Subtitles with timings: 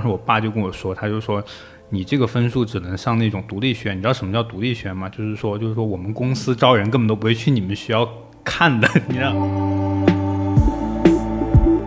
[0.00, 1.44] 当时我爸就跟我说，他就说
[1.90, 5.10] 你这个分数只能上那种独立学院，你知道什么叫独立学院吗？
[5.10, 8.08] 就是说，就是说我们公司招人根本都不会去你们学校
[8.42, 9.34] 看的，你知道。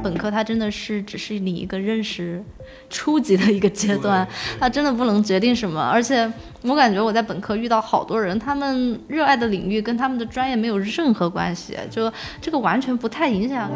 [0.03, 2.43] 本科它真的是只是你一个认识
[2.87, 4.27] 初级的一个阶段，
[4.59, 5.81] 它真的不能决定什么。
[5.81, 13.71] 而且我感觉我在本科遇到好多人，他们热爱的领域跟他们的专业没有任何关系，就这个完全不太影响。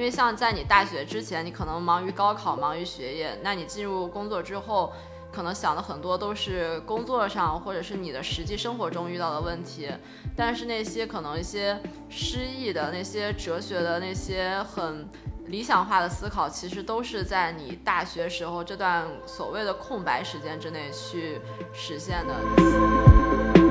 [0.00, 4.90] 因为像在你大学之前，你可能忙于高考，忙于学业，那你进入工作之后。
[5.32, 9.88] 可能想的很多都是工作上或者是你的实际生活中遇到的问题，
[10.34, 15.08] 但是那些可能一些诗意的那些哲学的那些很
[15.46, 21.40] 理想化的思考，其实都是在你大学时候这段所谓的空白时间之内去
[21.72, 23.69] 实现的。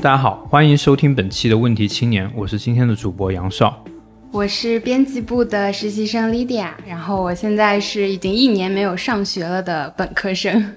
[0.00, 3.82] 大家好，欢迎收听本期的问题青年，我是今天的主播杨少。
[4.30, 10.76] 我是编辑部的实习生 Lydia，然后我现在是已经一年没有上学了的本科生。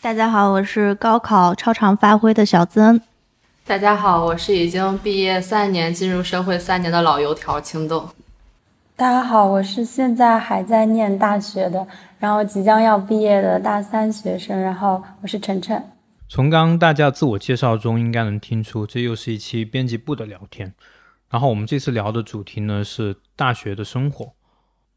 [0.00, 2.98] 大家好，我是高考超常发挥的小曾。
[3.66, 8.08] 大家好，我是已经毕业三年、进入社会三年的老油条青豆。
[8.96, 11.86] 大家好，我是现在还在念大学的，
[12.18, 15.84] 然后即将要毕业的大三学生，然后我是晨晨。
[16.30, 20.72] 从刚刚大家自我介绍中，应该能听出，这又是一期编辑部的聊天。
[21.28, 24.32] 然后我们这次聊的主题呢是大学的生活，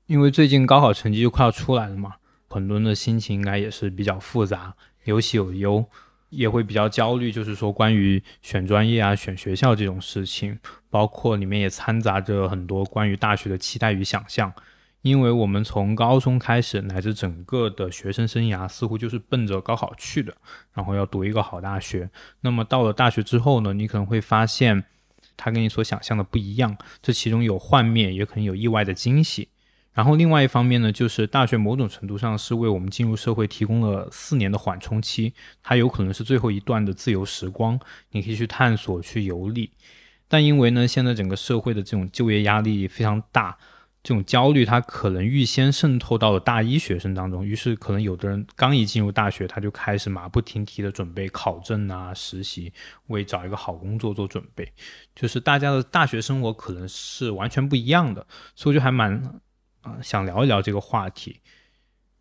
[0.06, 2.17] 因为最近高考成绩就快要出来了嘛，
[2.50, 5.84] 很多人的心情应该也是比较复杂，有喜有忧，
[6.30, 10.59] 也会比较焦虑，就是说关于选专业啊、选学校这种事情，
[10.92, 14.54] 包括里面也掺杂着很多关于大学的期待与想象，
[15.03, 20.35] 因为我们从高中开始乃至整个的学生生涯似乎就是奔着高考去的，
[20.73, 22.09] 然后要读一个好大学。
[22.41, 24.83] 那么到了大学之后呢，你可能会发现。
[25.35, 29.49] 它跟你所想象的不一样，这其中有幻灭，也可能有意外的惊喜。
[29.91, 37.80] 然后另外一方面呢，就是大学某种程度上是为我们进入社会提供了四年的缓冲期，它有可能是最后一段的自由时光，
[38.11, 39.71] 你可以去探索、去游历。
[40.27, 43.58] 但因为呢，现在整个社会的这种就业压力非常大。
[44.03, 52.73] 这种焦虑，它可能预先渗透到了大一学生当中，于是可能有的人刚一进入大学，他就开始马不停蹄的准备考证啊、实习，
[53.08, 54.69] 为找一个好工作做准备。
[55.15, 59.13] 就是大家的大学生活可能是完全不一样的，所以我就还蛮
[59.80, 61.39] 啊想聊一聊这个话题。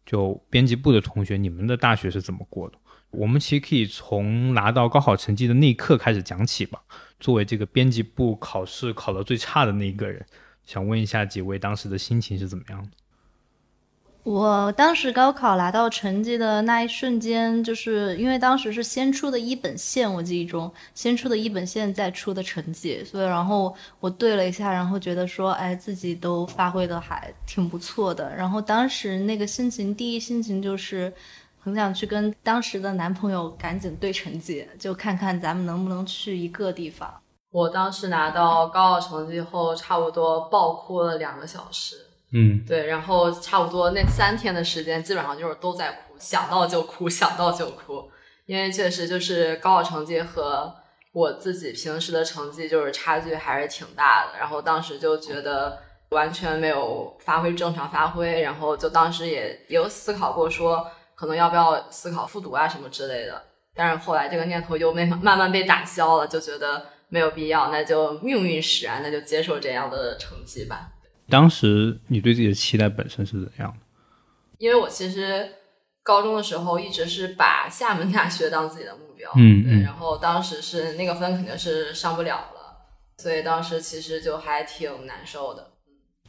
[0.06, 2.78] 就编辑部的同学，你们的大学是怎么过的？
[3.10, 6.81] 我们其实可以从拿到高考成绩的那一刻开始讲起吧。
[7.19, 10.25] 作为这个编辑部考试考得最差的那一个人。
[10.65, 12.89] 想问一下几位当时的心情是怎么样的？
[14.25, 28.33] 我当时高考拿到成绩的那一瞬间，就是因为当时是先出的一本线，我记忆中先出的一本线再出的成绩，所以然后我对了一下，然后觉得说，哎，自己都发挥的还挺不错的。
[28.37, 31.12] 然后当时那个心情，第一心情就是
[31.59, 37.22] 很想去跟当时的男朋友赶紧对成绩，就看看咱们能不能去一个地方。
[37.53, 41.97] 我当时拿到高考成绩后，差不多爆哭了两个小时。
[42.33, 48.11] 嗯，对，然后差不多那三天的时间，基本上就是都在哭，想到就哭，想到就哭。
[48.47, 50.75] 因为确实就是高考成绩和
[51.13, 54.39] 我自己平时的成绩就是差距还是挺大的。
[54.39, 63.43] 然后当时就觉得完全没有发挥正常发挥，然后就当时也有思考过说，可能要不要思考复读啊什么之类的。
[63.75, 66.87] 但是后来这个念头又慢慢慢被打消了，就觉得。
[67.12, 70.91] 没有必要，那就命运使然，那就接受这样的成绩吧。
[71.28, 73.77] 当时你对自己的期待本身是怎样的？
[74.56, 75.47] 因为我其实
[76.03, 85.72] 高中的时候一直是把厦门大学当自己的目标，嗯对，然后当时是那个分肯定是上不了了，所以当时其实就还挺难受的。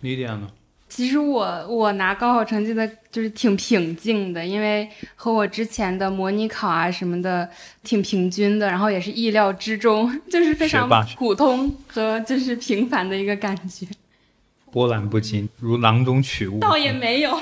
[0.02, 0.52] 莉莉安呢？
[0.96, 7.50] 其实我我拿高考成绩的就是挺平静的，因为和我之前的模拟考啊什么的
[7.82, 10.88] 挺平均的，然后也是意料之中，就是非常
[11.18, 13.88] 普通和就是平凡的一个感觉，
[14.72, 16.60] 波澜不惊，如囊中取物。
[16.60, 17.36] 倒也没有。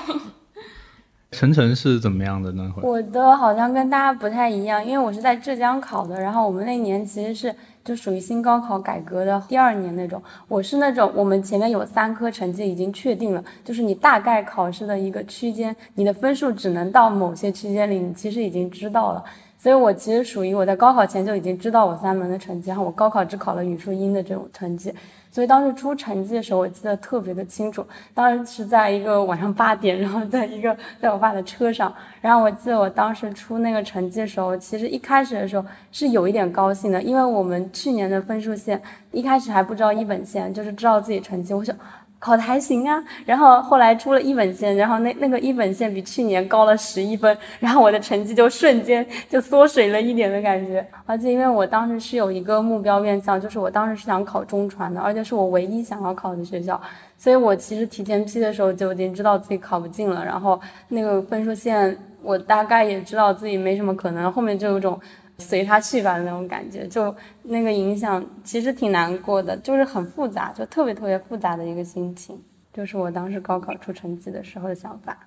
[1.31, 2.83] 晨晨是怎么样的那会？
[2.87, 7.53] 我的好像跟大家不太一样，因为我是在浙江考的，然后我们那年其实是。
[7.83, 19.23] 就属于新高考改革的第二年那种，我是那种我们前面有三科成绩已经确定了，就是你大概考试的一个区间，你的分数只能到某些区间里，你其实已经知道了。
[19.57, 24.93] 所以我其实属于我在高考前就已经知道我三门的成绩，然后我高考只考了语数英的这种成绩。
[25.31, 27.85] 所以当时出成绩的时候，我记得特别的清楚。
[28.13, 31.93] 当时是在一个晚上八点， 然后在一个在我爸的车上。
[32.19, 38.81] 然后我记得我当时出那个成绩的时候，其实一开始的时候是有一点高兴的，因为我们去年的分数线
[39.11, 41.53] 一开始还不知道一本线，就是知道自己成绩。
[41.53, 41.73] 我想，
[42.21, 43.03] 考的还行啊。
[43.25, 50.87] 然后后来出了一本线，然后那那个一本线比去年高了十一分，然后我的成绩就瞬间就缩水了一点的感觉。
[51.05, 56.79] 而且因为我当时是有一个目标面向，就是我当时是想考中传的，而且是我唯一想要考的学校，
[57.17, 60.23] 所以我其实提前批的时候就已经知道自己考不进了。
[60.23, 60.57] 然后
[60.87, 64.97] 那个分数线，我大概也知道自己没什么可能，后面就有种。
[65.41, 72.39] 随他去吧那种感觉，就那个影响其实挺难过的，就是很复杂，就特别特别复杂的一个心情，
[72.71, 75.17] 就是我当时高考出成绩的时候的想法。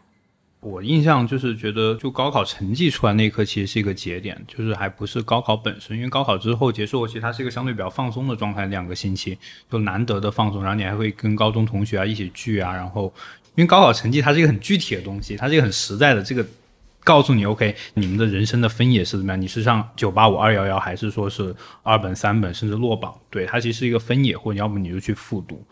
[0.61, 9.38] 我印象就是觉得，就高考成绩出来那一刻其实是一个节点，就是还不是高考本身，因为高考之后结束，其实它是一个相对比较放松的状态，两个星期
[9.70, 13.12] 就难得的放松，然后你还会跟高中同学啊一起聚啊，然后
[13.56, 16.46] 因为高考成绩它是一个很具体的东西，它是一个很实在的这个。
[17.05, 19.41] 告诉你，OK，你们的人生的分野是怎么样？
[19.41, 23.15] 你是上九八五二幺幺，还是说是二本三本，甚至落榜？
[23.29, 25.62] 对，它其实是一个分野，或者要不你就去复读。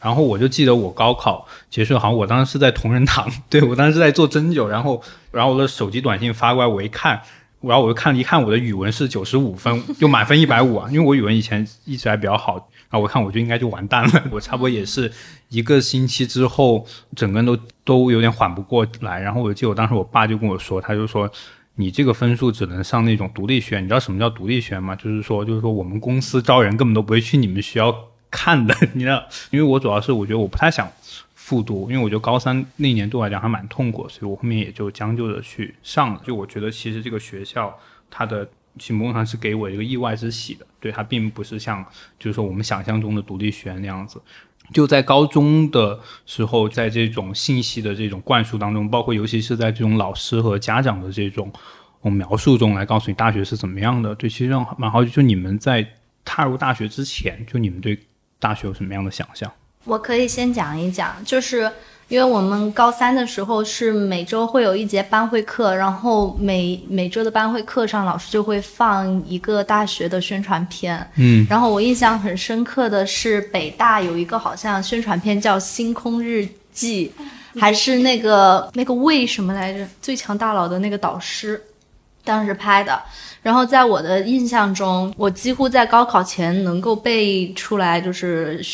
[0.00, 7.20] 然后我就记得我高考结束，好像我当时是在同仁堂，对我当时在做针灸，然后然后我的手机短信发过来，我一看，
[7.60, 12.70] 然后我就看一看我的语文是九十五分，就满分一百五啊，因为我语文以前一直还比较好。
[12.88, 14.24] 啊，我看我就应该就完蛋了。
[14.32, 15.12] 我差不多也是
[15.50, 19.20] 一个星期之后，整个人都都有点缓不过来。
[19.20, 21.30] 然后我记得我当时我爸就跟我说，他就说
[21.74, 23.84] 你这个分数只能上那种独立学院。
[23.84, 24.96] 你知道什么叫独立学院吗？
[24.96, 27.94] 就是说，就是说我们公司招人根本都不会去你们学校
[28.30, 28.74] 看的。
[28.94, 30.90] 你知道，因为我主要是我觉得我不太想
[31.34, 36.22] 复读，因为我觉得高三那年对我来讲还蛮痛苦，所以我后面也就将就的去上了。
[36.24, 37.78] 就我觉得其实这个学校
[38.10, 38.48] 它的。
[38.78, 41.84] 其某种上是给我一个意外之喜的，对它并不是像
[42.18, 44.20] 就是说我们想象中的独立学院那样子。
[44.72, 51.50] 就在高中的时候，在这种信息的这种灌输当中，包括尤其是在这种老师和家长的这种
[52.00, 54.14] 我描述中来告诉你大学是怎么样的。
[54.14, 55.86] 对，其实让蛮好奇，就你们在
[56.24, 57.98] 踏入大学之前，就你们对
[58.38, 59.50] 大学有什么样的想象？
[59.84, 61.70] 我可以先讲一讲，就是。
[62.08, 71.06] 因为我们高三的时候是每周会有一节班会课，然后每每周的班会课上，老师就会放一个大学的宣传片。
[71.16, 77.12] 嗯，然后我印象很深刻的是北大有一个好像宣传片叫《星空日记》，
[77.60, 79.86] 还是那个那个为什么来着？
[80.00, 81.62] 最强大脑的那个导师
[82.24, 82.98] 当时拍的。
[83.42, 88.64] 然后在我的印象中，我几乎在高考前能够背出来，就是。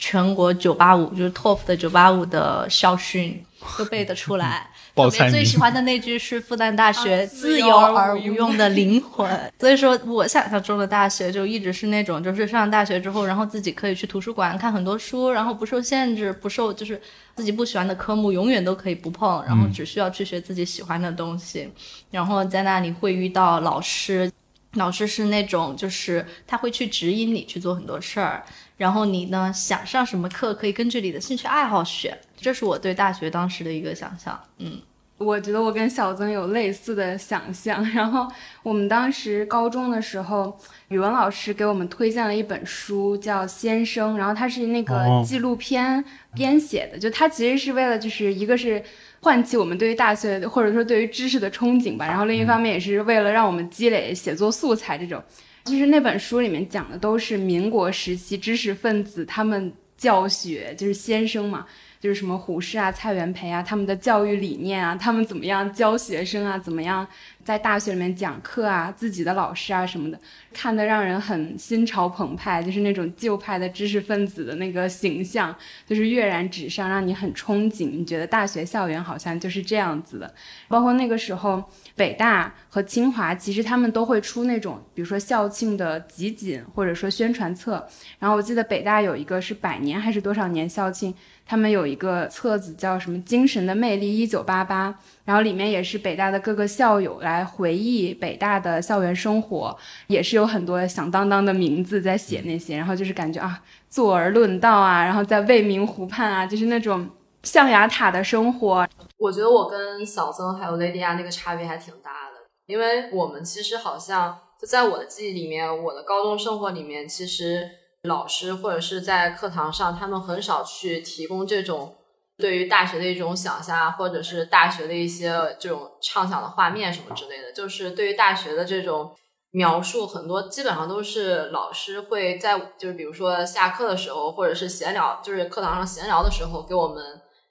[0.00, 3.44] 全国九八五就是 top 的九八五的校训
[3.76, 4.66] 都背得出来，
[4.96, 9.28] 特别最喜欢的那句是复旦大学自由而无用的灵魂。
[9.60, 16.98] 所以说我想象中的大学就一直是那种，就是上大学之后，然后自己可以去图书馆看很多书，然后不受限制，不受就是
[17.36, 21.70] 自己不喜欢的科目永远都可以不碰，然后只需要去学自己喜欢的东西，
[22.10, 24.32] 然后在那里会遇到老师，
[24.74, 28.42] 老师是那种就是他会去指引你去做很多事儿。
[28.80, 29.52] 然后你呢？
[29.54, 32.18] 想上什么课，可以根据你的兴趣爱好选。
[32.34, 34.40] 这是我对大学当时的一个想象。
[34.56, 34.80] 嗯，
[35.18, 37.84] 我觉得我跟小曾有类似的想象。
[37.92, 38.26] 然后
[38.62, 46.02] 我们当时高中的时候，语文老师给我们推荐了一本书，叫《先生》，然后它是那个纪录片
[46.34, 46.98] 编写的。
[46.98, 48.82] 就它其实是为了，就是一个是
[49.20, 52.06] 唤起我们对于大学或者说对于知识的憧憬吧。
[52.06, 55.22] 然后另一方面也是为了让我们积累写作素材这种。
[55.64, 61.66] 其实那本书里面讲的都是民国时期知识分子他们教学，就是先生嘛，
[62.00, 67.06] 就是什么胡适啊、蔡元培啊，他们的教育理念啊，他们怎么样教学生啊，怎么样。
[67.42, 70.20] 在大学里面讲课啊，自己的老师啊什么的，
[70.52, 75.52] 看得让人很心潮澎湃，就是那种旧派的知识分子的那个形象，
[75.86, 77.90] 就是跃然纸上，让你很憧憬。
[77.90, 80.32] 你觉得大学校园好像就是这样子的。
[80.68, 81.64] 包括那个时候，
[81.96, 87.86] 北大和清华其实他们都会出那种，比如说校庆的集锦，或者说宣传册。
[88.18, 91.14] 然后我记得北大有一个是百年还是多少年校庆。
[91.46, 94.88] 他们有一个册子叫什么《精神的魅力一九八八》，
[95.24, 107.08] 然后里面也是北大的各个校友来回忆北大的校园生活，也是有很多响当当的名字在写那些，然后就是感觉啊，坐而论道啊，然后在未名湖畔啊，就是那种
[107.42, 108.88] 象牙塔的生活。
[109.20, 112.36] 我觉得我跟小曾还有雷迪亚那个差别还挺大的，
[112.66, 117.68] 因为我们其实好像就在我的记忆里面，我的高中生活里面其实。
[118.04, 121.94] 老师或者是在课堂上，他们很少去提供这种
[122.38, 127.52] 对于大学的一种想象，或者是大学的一些这种畅想的画面什么之类的。
[127.52, 129.14] 就是对于大学的这种
[129.50, 137.04] 描述，很多基本上都是老师会在，就是比如说下课的时候，或者是闲聊，就是课堂上闲聊的时候，给我们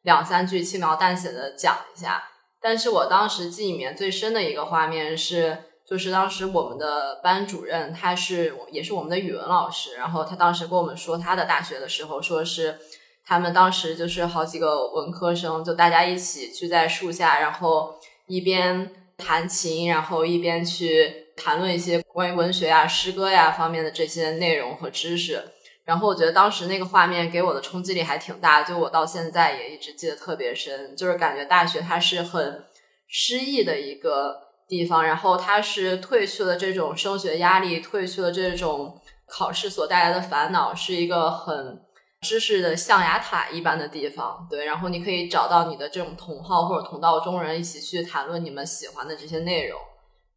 [0.03, 2.24] 两三句轻描淡写的讲一下。
[2.62, 5.65] 但是我当时记忆里面最深的一个画面是。
[5.89, 12.77] 就是当时我们的班主任，他是也是我们的语文老师，然后他当时跟我们说他的大学的时候，说是
[13.25, 17.96] 他们当时就是好几个文科生，就大家一起聚在树下，然后
[18.27, 25.44] 一边弹琴，然后一边去谈论一些关于文学呀、诗歌呀方面的这些内容和知识。
[25.89, 32.63] 然后我觉得当时那个画面给我的冲击力还挺大，就我到现在也一直记得特别深，就是感觉大学它是很
[33.08, 41.81] 诗意的一个地方，然后它是褪去了这种升学压力，褪去了这种考试所带来的烦恼，是一个很
[42.22, 44.46] 知识的象牙塔一般的地方。
[44.48, 49.79] 对，然后你可以找到你的这种同好或者同道中人，一起去谈论你们喜欢的这些内容。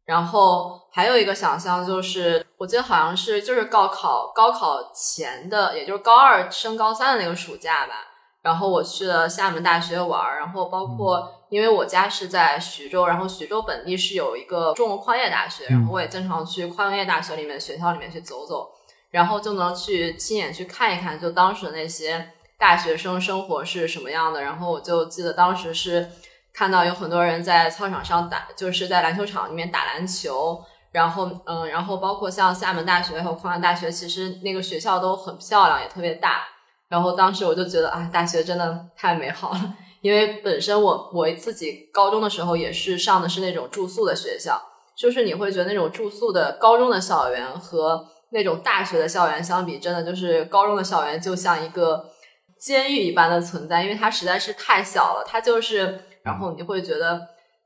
[0.05, 7.95] 然后还有一个想象就是，我记得好像是就是高考高考前的，也就是高二升高三的那个暑假吧。
[8.41, 18.69] 然后我去了厦门大学玩，然后包括因为我家是在徐州，然后徐州本地是有一个中国矿业大学，然后我也经常去矿业大学里面学校里面去走走，
[19.11, 24.41] 然后就能去亲眼去看一看，就当时那些大学生生活是什么样的。
[24.41, 26.09] 然后我就记得当时是。
[26.55, 36.43] 看到有很多人在操场上打，就是在篮球场里面打篮球，然后嗯，然后包括像厦门大学和矿业大学，其实那个学校都很漂亮，也特别大。
[36.87, 44.61] 然后当时我就觉得啊，大学真的太美好了，因为本身我我自己高中的时候也是上的是那种住宿的学校，
[44.95, 52.05] 就是你会觉得那种住宿的高中的校园和那种大学的校园相比，真的就是高中的校园就像一个
[52.59, 56.05] 监狱一般的存在，因为它实在是太小了，它就是。
[56.23, 57.19] 然后你会觉得，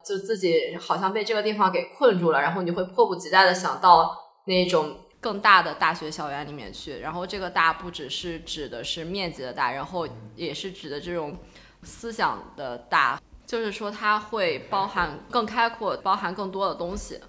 [0.08, 7.00] 就自己好像被这个地方给困住了，然后你会迫不及待的想到那种更大的大学校园里面去。
[7.00, 11.36] 然后这个大不只是指的是面积的大，然后也是指的这种
[11.84, 17.20] 思想的大，就是说它会包含更开阔，包含更多的东西。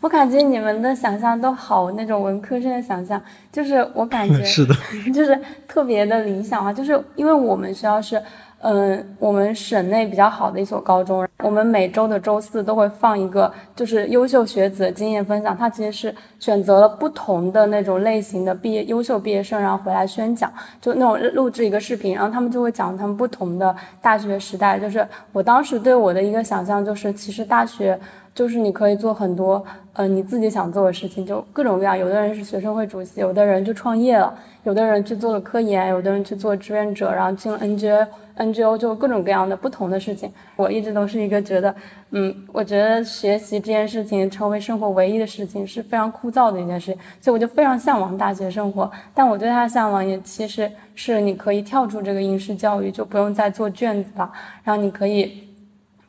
[0.00, 4.74] 我感觉你们的想象都好那种文科生的想象，就是我感觉 是的，
[5.12, 5.36] 就是
[5.66, 8.22] 特别的理想化，就是因为我们学校是。
[8.62, 15.56] 嗯，我们省内比较好的一所高中，我们每周的周四都会放一个，就是优秀学子的经验分享。
[15.56, 20.48] 他其实是选择了不同的那种类型的毕业优秀毕业生，然后回来宣讲，
[20.80, 24.78] 就那种录制一个视频，然后他们就会讲他们不同的大学时代。
[24.78, 27.98] 就是我当时对我的一个想象，就是其实大学
[28.34, 31.98] 就是你可以做很多，呃，你自己想做的事情，就各种各样。
[31.98, 34.34] 有的人是学生会主席，有的人就创业了，
[34.64, 38.06] 有的人去做了科研，有的人去做志愿者，然后进了 NGO。
[38.34, 41.72] NGO 就各种各样的不同的事情，我一直都是一个觉得，
[42.12, 48.90] 嗯，我觉得学习这件事情成为生活唯一的事情是非常枯燥的一件事情，所以我就非常向往大学生活。
[49.12, 54.32] 但我对它的向往也其实是你可以跳出这个应试教育，就不用再做卷子了，
[54.64, 55.46] 然后你可以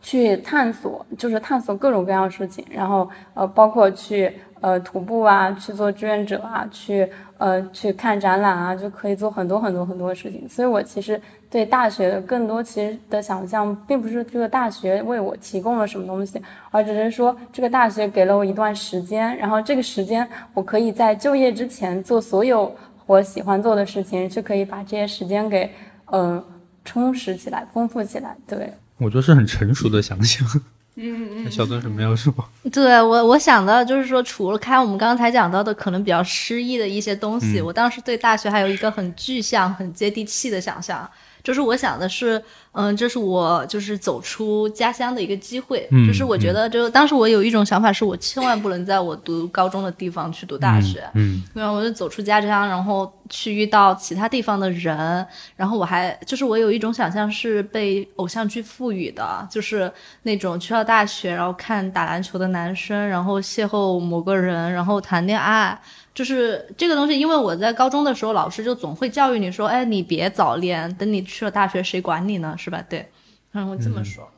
[0.03, 4.31] 去探索，就是探索各种各样的事情，然后呃，包括去
[4.61, 10.47] 呃徒步啊，去做志愿者啊，去呃去看展览啊，就可以做很多很多很多事情。
[10.47, 11.19] 所以我其实。
[11.53, 16.41] 对大学的更多其实的想象，并不是这个大学为我提供了什么东西，
[16.71, 25.69] 而只是说这个大学给了我一段时间，然后这个时间我可以在就业之前做所有我喜欢做的事情，就可以把这些时间给
[26.07, 26.43] 嗯
[26.83, 28.35] 充实起来、丰富起来。
[28.47, 30.47] 对，我觉得是很成熟的想象。
[30.95, 32.31] 嗯嗯，小曾什么要说？
[32.71, 41.09] 对我，我想到就是说，除了看我们刚才讲到的可能比较诗意的一些东西，我当时对大学还有一个很具象、很接地气的想象。
[41.43, 42.41] 就是我想的是，
[42.73, 45.87] 嗯，这是我就是走出家乡的一个机会。
[45.91, 51.03] 嗯，就是我觉得，就当时我有一种想法，是我千万不能在我读高中的地方去读大学。
[51.13, 55.25] 嗯，然后我就走出家乡，然后去遇到其他地方的人。
[55.55, 59.91] 然后我还就是我有一种想象是被偶像剧赋予的，就是
[60.23, 65.79] 那种去到大学，然后看打篮球的男生，然后邂逅某个人，然后谈恋爱。
[66.13, 72.55] 就是这个东西，因为我在高中的时候，老师就总会教育你说：“哎，你别早恋，等你去了大学，谁管你呢？
[72.63, 73.05] 是吧？”对，
[73.51, 74.29] 然后这么说。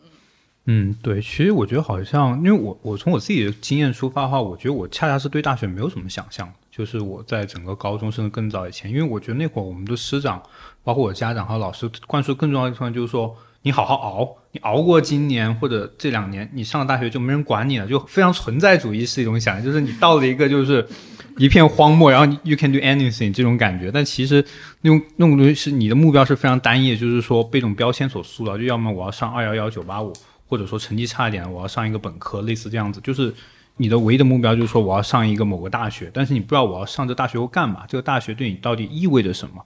[0.67, 6.51] 嗯，对，其实我觉得好像，因为我我从我自己的经验出发的话，我觉得我恰恰是对大学没有什么想象。
[6.71, 10.41] 就是我在整个高中甚至更早以前，因为我觉得那会儿我们的师长，
[10.83, 20.87] 包括我家长和老师灌输更重要的地方就是说，你好好熬，你熬过今年或者这两年，你上了大学就没人管你了，就非常存在主义是一种想象，就是你到了一个就是。
[21.37, 24.43] 一片荒漠，然后 you can do anything 这种感觉，但其实
[24.81, 30.13] 那种那种东西是你的目标是非常单一的，就是说被这种标签所塑造，就要么我要上二幺幺九八五，
[30.47, 33.33] 或者说成绩差一点我要上一个本科，类似这样子，就是
[33.77, 39.61] 你的唯一的目标就是说我要上一个某个大学，但是你不知道我要上这大学后干嘛，这个大学对你到底意味着什么，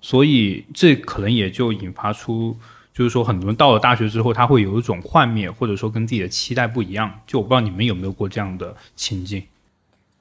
[0.00, 2.56] 所以这可能也就引发出，
[2.94, 9.42] 就是说很多人到了大学之后，他会有一种幻灭，或者说跟自己的期待不一样，就我不知道你们有没有过这样的情境。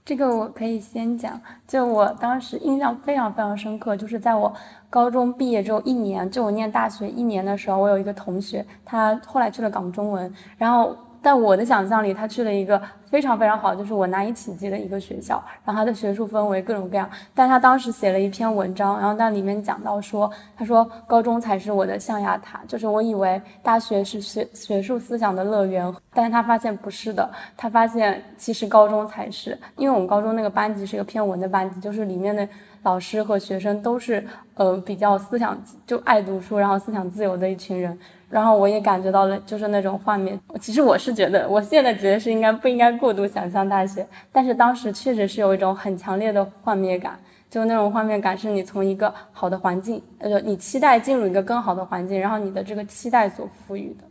[0.10, 4.52] 这个我可以先讲，就我当时印象非常非常深刻，就是在我
[4.90, 10.98] 高中毕业之后一年，就我念大学一年的时候，我有一个同学，他后来去了港中文，然后。
[11.22, 15.44] 在我的想象里，他去了一个非常非常好，就是我难以企及的一个学校。
[15.66, 32.48] 然后他的学术氛围各种各样，但他当时写了一篇文章，然后那里面讲到说，他说高中才是我的象牙塔，就是我以为大学是学学术思想的乐园，但是他发现不是的，他发现其实高中才是，因为我们高中那个班级是一个偏文的班级，就是里面的
[32.84, 34.26] 老师和学生都是
[34.56, 37.98] 呃比较思想就爱读书，然后思想自由的一群人。
[38.30, 40.40] 然后我也感觉到了，就是那种画面。
[40.62, 47.18] 其实我是觉得，我现在觉得是应该不应该过度想象大学，但是当时确实是有一种很强烈的幻灭感，
[47.50, 54.09] 就那种幻灭感是你从一个好的环境，呃，你期待进入一个更好的环境，然后你的这个期待所赋予的。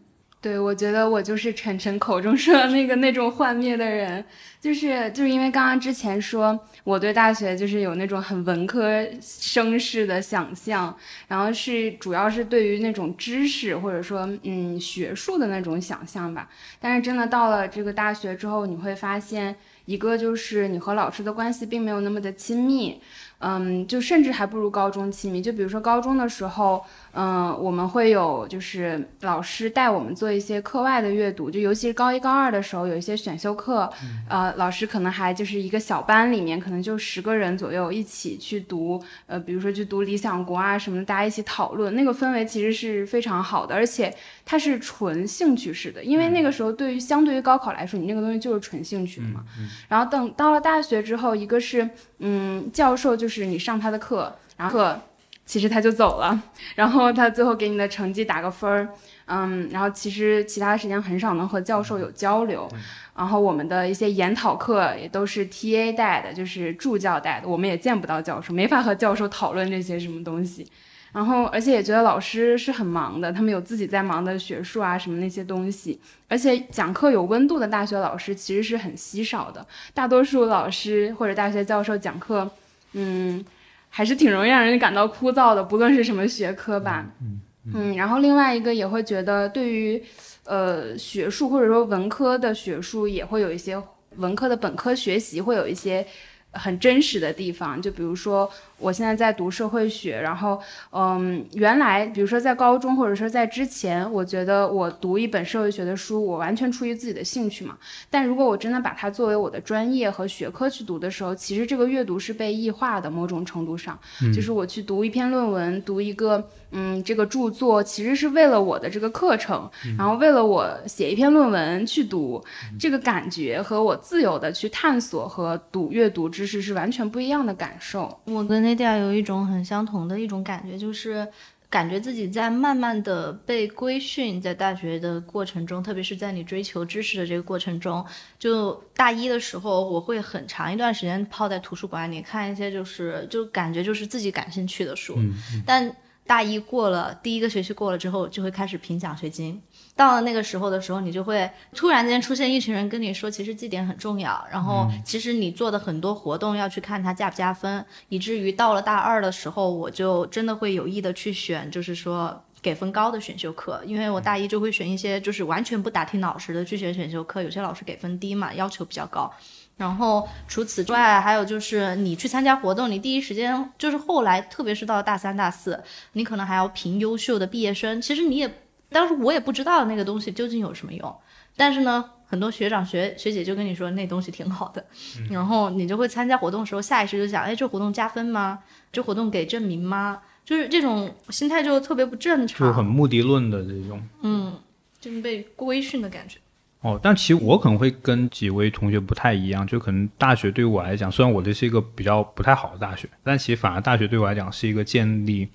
[0.48, 4.24] 对，我觉得我就是晨晨口中说的那个那种幻灭的人，
[4.58, 16.48] 就是就是因为刚刚之前说我对大学就是有那种很文科生式的想象，然后是主要是对于那种知识或者说嗯学术的那种想象吧，
[16.80, 19.54] 但是真的到了这个大学之后，你会发现
[19.88, 23.00] 一个就是你和老师的关系并没有那么的亲密。
[23.40, 25.40] 嗯，就甚至还不如高中亲密。
[25.40, 33.88] 就比如说高中的时候，嗯，我们会有就是老师带我们做一些课外的阅读，就尤其是高一高二的时候，有一些选修课，
[34.28, 44.12] 呃，老师可能还就是一个小班里面可能就十个人左右一起去读，呃，比如说去读《理想国》啊什么的，大家一起讨论，那个氛围其实是非常好的，而且
[44.44, 49.44] 它是纯兴趣式的，因为那个时候对于相对于高考来说，你那个东西就是纯兴趣的嘛。
[49.86, 53.28] 然后等到了大学之后，一个是嗯，教授就。
[53.28, 54.98] 是你上他的课，然后课
[55.44, 56.42] 其实他就走了，
[56.76, 58.88] 然后他最后给你的成绩打个分儿，
[59.26, 62.66] 嗯，然后其实其他的时间很少能和教授有交流，
[63.14, 70.66] 然后我们的一些研讨课也都是 T A 带的，就是助教带的，我们也见不到教授，没法和教授讨论这些什么东西，
[71.12, 82.50] 然后而且也觉得老师是很忙的，他们有自己在忙的学术啊什么那些东西，而且讲课有温度的大学老师其实是很稀少的，大多数老师或者大学教授讲课。
[82.92, 83.44] 嗯，
[83.90, 87.06] 还是挺容易让人感到枯燥的，不论是什么学科吧。
[87.20, 87.40] 嗯
[87.74, 90.02] 嗯，然后另外一个也会觉得，对于
[90.44, 93.78] 呃学术或者说文科的学术，也会有一些
[94.16, 96.06] 文科的本科学习会有一些
[96.52, 98.50] 很真实的地方，就比如说。
[98.80, 100.56] 我现在在读社会学，然后，
[100.92, 107.76] 嗯，原来比如说在高中或者说在之前，我觉得我读一本社会学的书，我完全出于自己的兴趣嘛。
[108.08, 113.10] 但如果我真的把它作为我的专业和学科去读的时候，其实这个阅读是被异化的。
[113.10, 113.98] 某种程度上，
[114.32, 122.44] 就是我去读一篇论文，读一个嗯这个著作，其实是为了我的这个课程，然后为了我写一篇论文去读，
[122.78, 128.20] 这个感觉和我自由的去探索和读阅读知识是完全不一样的感受。
[128.24, 131.26] 我跟那点有一种很相同的一种感觉，就是
[131.70, 138.04] 感觉自己在慢慢的被规训，在大学的过程中，特别是在你追求知识的这个过程中，
[138.38, 145.18] 就大一的时候，我会很长一段时间泡在图书馆里看一些，就是就感觉就是自己感兴趣的书，
[145.66, 145.94] 但
[146.28, 149.60] 大一过了，第一个学期过了之后，就会开始评奖学金。
[149.96, 169.32] 到了那个时候的时候，你就会突然间出现一群人跟你说，其实绩点很重要，然后其实你做的很多活动要去看它加不加分，以至于到了大二的时候，我就真的会有意的去选，就是说给分高的选修课，因为我大一就会选一些就是完全不打听老师的去选选修课，有些老师给分低嘛，要求比较高。
[169.78, 178.52] 然后除此之外，还有就是你去参加活动，你第一时间就是后来，特别是到大三大四，你可能还要评优秀的毕业生，其实你也。
[178.90, 181.14] 当时我也不知道那个东西究竟有什么用，
[181.58, 184.82] 但是呢，很多学长学学姐就跟你说那东西挺好的，
[185.28, 188.60] 然后你就会参加活动的时候，下意识就想，哎，这活动加分吗？
[188.90, 190.22] 这活动给证明吗？
[190.42, 194.58] 就是这种心态就特别不正常，就很目的论的这种，嗯，
[194.98, 196.38] 就是被规训的感觉。
[196.80, 205.48] 哦，但其实我可能会跟几位同学不太一样，就可能大学对我来讲，虽然我这是一个比较不太好的大学，但其实反而大学对我来讲是一个建立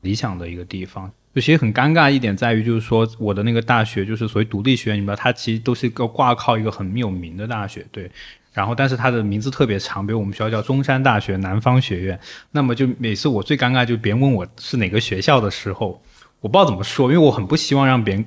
[0.00, 1.10] 理想的一个地方。
[1.34, 8.10] 就其实很尴尬一点在于，就是说我的那个大学就是所谓独立学院，你知道，它其实都是一个挂靠一个很有名的大学，对。
[8.52, 12.16] 然后，但是它的名字特别长，比如我们学校叫中山大学南方学院。
[12.52, 16.00] 那么就每次我最尴尬，就别人问我是哪个学校的时候，
[16.40, 18.24] 我不知道怎么说，因为我很不希望让别人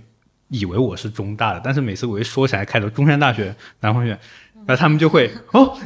[0.49, 1.61] 以为我是中大的。
[1.63, 4.19] 但是每次我一说起来开头中山大学南方学院，
[4.65, 5.77] 然后他们就会哦，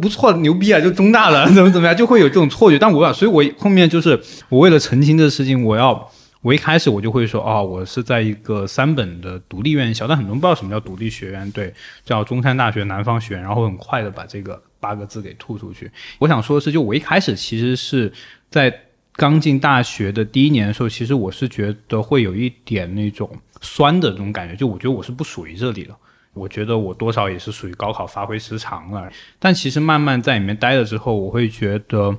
[0.00, 2.78] 不错，牛逼啊，就中大的 怎么怎么样，就会有这种错觉。
[2.78, 6.10] 但我所以，我后面就是我为了澄清这个事情，我要。
[6.42, 11.70] 我一开始我就会说，哦，我是在一个三本的独立院校，但很多人不知道什么叫独立学院，对，
[12.02, 15.90] 叫中山大学南方学院，然后很快的把这个八个字给吐出去。
[16.18, 18.10] 我想说的是，就我一开始其实是
[18.48, 18.74] 在
[19.12, 23.30] 刚进大学的第一年的时候，其实我是觉得会有一点那种
[23.60, 25.94] 酸的这种感觉，就我觉得我是不属于这里的，
[26.34, 29.10] 我觉得我多少也是属于高考发挥失常了。
[29.38, 32.16] 但其实慢慢在里面待了之后，我会觉得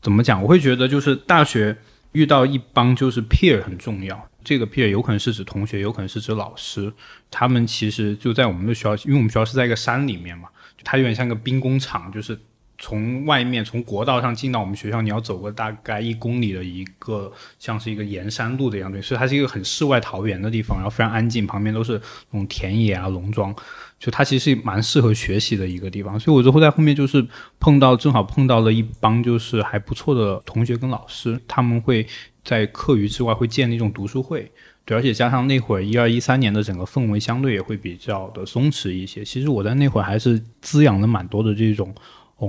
[0.00, 0.42] 怎么讲？
[0.42, 1.76] 我会觉得就是大学。
[2.12, 6.92] 遇到一帮就是 peer 很重要，这个 peer 有可能是指同学，有可能是指老师，
[7.30, 10.50] 他们其实就在我们的学校，因为我们学校是在一个山里面嘛，
[10.84, 12.38] 它有点像个兵工厂，就是
[12.78, 23.54] 从外面从国道上进到我们学校，你要走过大概一公里的一个像是一个沿山路的样子，所以它是一个很世外桃源的地方，然后非常安静，旁边都是那种田野啊农庄。
[23.98, 27.24] 就它其实是蛮适合学习的一个地方，所以我之后在后面就是
[27.60, 32.04] 碰到正好碰到了一帮就是还不错的同学跟老师，他们会
[32.42, 34.50] 在课余之外会建那种读书会，
[34.84, 39.24] 对，而且加上那会儿一二一三年的整个氛围相对也会比较的松弛一些。
[39.24, 41.94] 其实我在那会儿还是滋养了蛮多的这种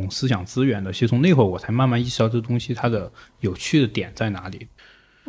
[0.01, 4.67] 嗯思想资源的，其实从那会儿我才慢慢意识到这东西它的有趣的点在哪里。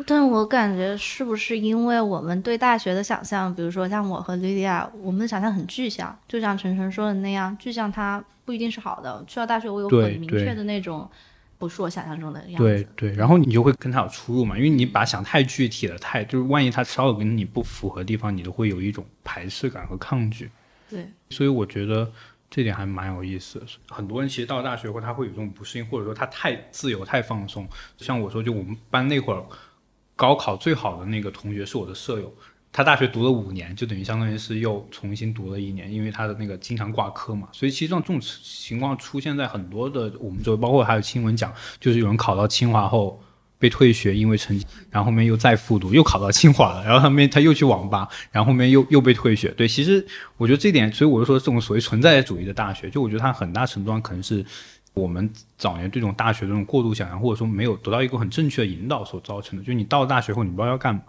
[0.05, 9.23] 但我感觉是不是因为我们对大学的想象，比如说像我和莉莉娅，我们的想象很具象，就像晨晨说的那样，具象它不一定是好的。
[9.25, 11.09] 去到大学，我有很明确的那种，
[11.57, 12.63] 不是我想象中的样子。
[12.63, 20.49] 对对，然后你就会跟他有出入嘛，因为你把想太具体了，太就是万一他稍有跟你不符合的地方，你都会有一种排斥感和抗拒。
[20.89, 22.11] 对，所以我觉得
[22.55, 23.65] 这点还蛮有意思的。
[23.89, 27.67] 很多人其实到大学后，他会有这种不适应，或者说他太自由、太放松。
[27.97, 29.43] 像我说，就我们班那会儿。
[30.17, 32.33] 高考最好的那个同学是我的舍友，
[32.71, 37.49] 他大学读了五年，就等于相当于是又重新读了一年，因为他的那个经常挂科嘛。
[37.51, 43.21] 所以其实这种情况出现在很多的我们周围，包括还有新闻讲，就是有人考到清华后
[43.57, 49.49] 被退学，因为成绩，然后后面又再复读，又考到清华了，然后后面他又去网吧，然后后面又又被退学。
[49.49, 50.05] 对，其实
[50.37, 54.45] 我觉得这点，所以我就说这种所谓存在主义的大学，就我觉得它很大程度上可能是。
[54.95, 61.01] 我们早年对这种大学这种过度想象，或者说没有得到一个很正确的引导所造成的，就你到了大学后你不知道要干嘛。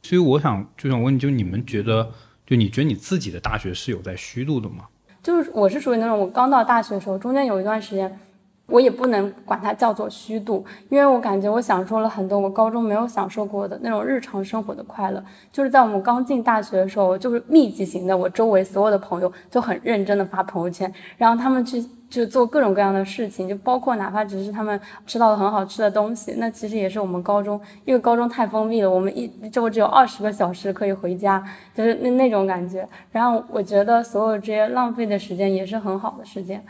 [0.00, 2.10] 所以我想就想问，就你们觉得，
[2.46, 4.86] 就你觉得你自己的大学是有在虚度的吗？
[5.22, 8.18] 就是我是属于那种我刚到大学的时候，中间有一段时间，
[8.68, 15.24] 我也不能管它叫做虚度，因为我感觉我享受了很多我高中没有享受过的那种日常生活的快乐。
[15.50, 21.84] 就是在我们刚进大学的时候，就是密集型的，我周围所有的朋友就很认真的发朋友圈，然后他们去。
[22.08, 32.88] 就做各种各样的事情，就包括哪怕只是他们吃到了很好吃的东西，那其实也是我们高中，因为高中太封闭了，我们一周只有二十个小时可以回家，就是那那种感觉。
[33.12, 36.64] 然后我觉得所有这些浪费的时间也是很好的时间，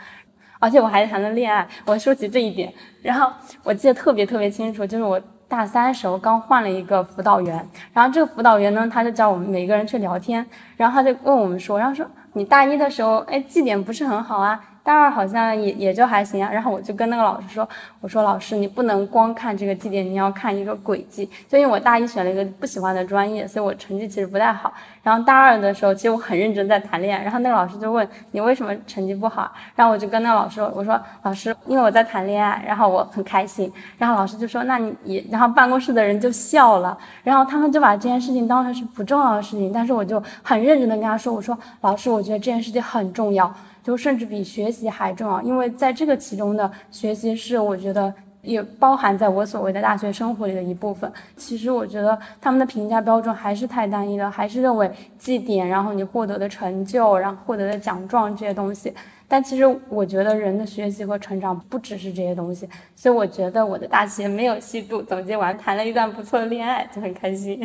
[0.59, 1.67] 而且我还谈了恋爱。
[1.85, 3.31] 我说起这一点，然后
[3.63, 10.45] 我记得特别特别清楚，就是我大三时候刚换了一个辅导员，然后这个辅导员呢，他就叫我们每个人去聊天，
[10.77, 14.59] 然后他就问我们说，然后说你大一的时候，哎，绩点不是很好啊。
[14.81, 17.67] 大二好像也也就还行啊，然后我就跟那个老师说，
[18.01, 21.29] 我说老师你不能光看这个绩点，你要看一个轨迹。
[21.47, 24.73] 就因为我大一选了一个不喜欢的专业，所以我成绩其实不太好。
[25.01, 27.23] 然后大二的时候，其实我很认真在谈恋爱。
[27.23, 29.51] 然后那个老师就问你为什么成绩不好？
[29.75, 33.71] 然后我就跟那个老师说，我说老师，因为我在谈恋爱，然后我很开心。
[33.97, 39.71] 然后老师就说那你也，然后办公室的人就笑了，然后他们就把这件事情当成是不重要的事情。
[39.73, 43.53] 但是我就很认真的跟他说，我说老师，我觉得这件事情很重要。
[43.81, 51.11] 就甚至比学习还重要，因为在这个其中的学习是我觉得也包含在我所谓的大学生活里的一部分。
[51.35, 58.93] 其实我觉得他们的评价标准还是太单一了，还是认为绩点，然后你获得的成就，然后获得的奖状这些东西。
[59.27, 65.01] 但其实我觉得人的学习和成长不只是这些东西，所以我觉得我的大学没有虚度。
[65.03, 67.59] 总结完，谈了一段不错的恋爱，就很开心。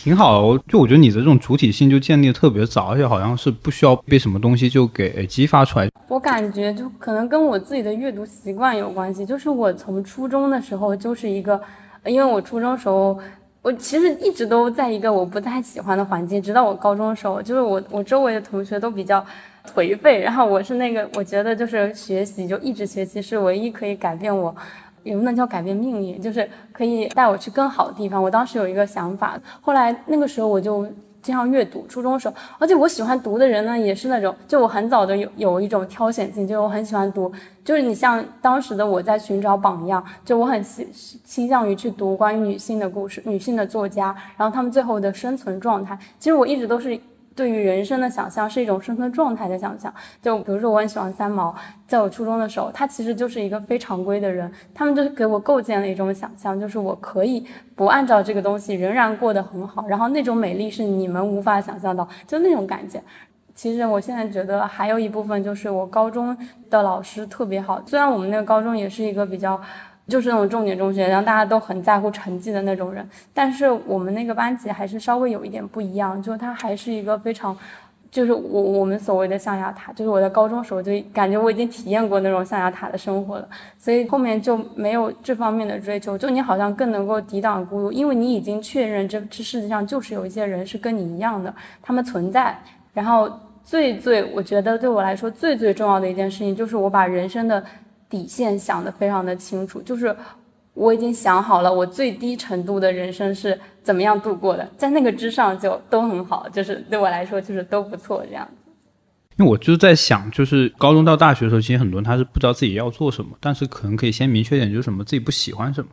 [0.00, 5.90] 挺好的，就我觉得你的这种主体性就建立的特别早，而且好像是不需要被什么东西就给激发出来。
[6.06, 11.60] 我感觉就可能跟我自己的阅读习惯有关系，就是我从初中的时候就是一个，
[12.04, 13.18] 因为我初中时候
[13.60, 19.24] 我其实一直都在一个我不太喜欢的环境，直到我高中的时候，就是我我周围的同学都比较
[19.66, 24.54] 颓废，然后我是那个我觉得就是学习就一直学习是唯一可以改变我。
[25.02, 28.22] 也不能叫改变命运，就是可以带我去更好的地方。
[28.22, 30.86] 我当时有一个想法，后来那个时候我就
[31.22, 31.86] 经常阅读。
[31.88, 37.30] 初中的时候，而且我喜欢读的人呢，也是那种，就我很早的有有一种挑选性，就我很喜欢读。
[37.64, 40.86] 就是你像当时的我在寻找榜样，就我很倾
[41.24, 45.98] 倾向于去读关于女性的故事，女性的作家，然后她们最后的生存状态。
[46.18, 46.98] 其实我一直都是。
[47.38, 49.94] 对于人生的想象是一种生存状态的想象。
[50.20, 51.54] 就比如说，我很喜欢三毛，
[51.86, 54.50] 在我初中的时候，他其实就是一个非常规的人。
[54.74, 57.46] 他们就是给我构建了一种想象，就是我可以
[57.76, 59.86] 不按照这个东西，仍然过得很好。
[59.86, 63.00] 然后那种美丽是你们无法想象到，就那种感觉。
[63.54, 66.36] 其实我现在觉得还有一部分就是我高中
[66.68, 69.60] 的老师特别好，虽然我们那个高中也是一个比较。
[70.08, 73.06] 就是那种重点中学，然后大家都很在乎成绩的那种人。
[73.34, 77.54] 但是我们那个班级还是稍微有一点不一样，就他还是一个非常，
[78.10, 79.92] 就是我我们所谓的象牙塔。
[79.92, 86.16] 就是我在高中时候就感觉我已经体验过那种象牙塔的生活了，所以后面就没有这方面的追求。
[86.16, 92.58] 就你好像更能够抵挡孤独，因为你已经确认这这世界上就是有一些人是跟你一样的，他们存在。
[92.94, 93.30] 然后
[93.62, 97.62] 最最我觉得对我来说最最重要的一件事情就是我把人生的。
[98.08, 100.16] 底线想得非常的清楚，就是
[100.74, 108.70] 我已经想好了，我最低程度的人生是怎么样度过的，在那个之上就都很好，就是对我来说就是都不错这样子。
[109.36, 115.90] 因为我就在想，就是高中到大学的时候，其实很多人他是不知道自己要做什么，但是可能可以先明确点，就是什么自己不喜欢什么，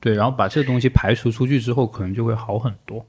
[0.00, 3.04] 对，然后把这个东西排除出去之后，可能就会好很多。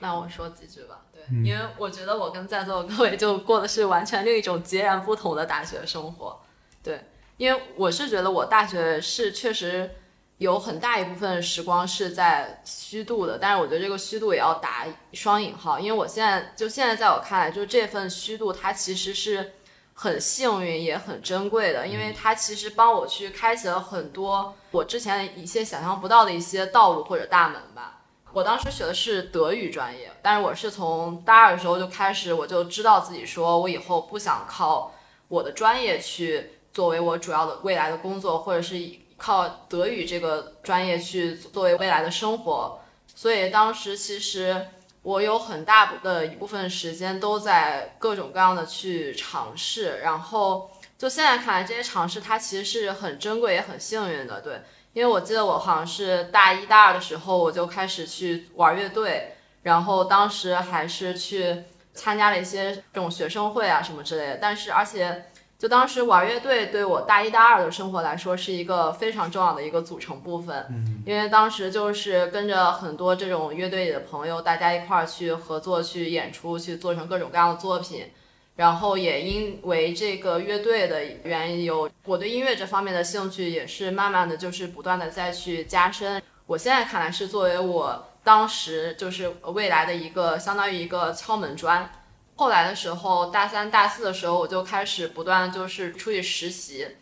[0.00, 6.38] 那我说几句吧，对，因为我觉得我跟在座的各位就过的是完全另一种截然不同的大学生活，
[6.82, 7.00] 对。
[7.36, 9.90] 因为我是觉得我大学是确实
[10.38, 19.52] 有很大一部分时光是在虚度的，但是我觉得这个虚度也要打双引号，因为我现在就现在在我看来，就这份虚度它其实是
[19.94, 28.02] 很幸运也很珍贵的，因为它其实帮我去开启了很多我之前一些想象不到的一些道路或者大门吧。
[28.32, 34.92] 我当时学的是德语专业，但是我是从大二的时候就开始，我就知道自己说我以后不想靠
[35.28, 36.53] 我的专业去。
[36.74, 38.76] 作为我主要的未来的工作，或者是
[39.16, 42.80] 靠德语这个专业去作为未来的生活，
[43.14, 44.66] 所以当时其实
[45.02, 50.00] 我有很大的一部分时间都在各种各样的去尝试。
[50.02, 54.60] 然后就现在看来，这些尝试它其实是很珍贵也很幸运的，对。
[54.94, 64.38] 因为我记得我好像是大一大二的时候我就开始去玩乐队，然后当时还是去参加了一些这种学生会啊什么之类的。
[64.42, 65.26] 但是而且。
[65.56, 70.66] 就当时玩乐队对我大一、大二的生活来说是一个非常重要的一个组成部分，
[71.06, 78.10] 因为当时就是跟着很多这种乐队里的朋友，大家一块儿去合作、去演出、去做成各种各样的作品，
[78.56, 86.20] 然后也因为这个乐队的原因，有我对音乐这方面的兴趣也是慢慢的就是不断的再去加深。
[86.46, 91.88] 我现在看来是作为我当时就是未来的一个相当于一个敲门砖。
[92.36, 96.96] 后来的时候，大三、大四的时候，我就开始不断就是出去实习。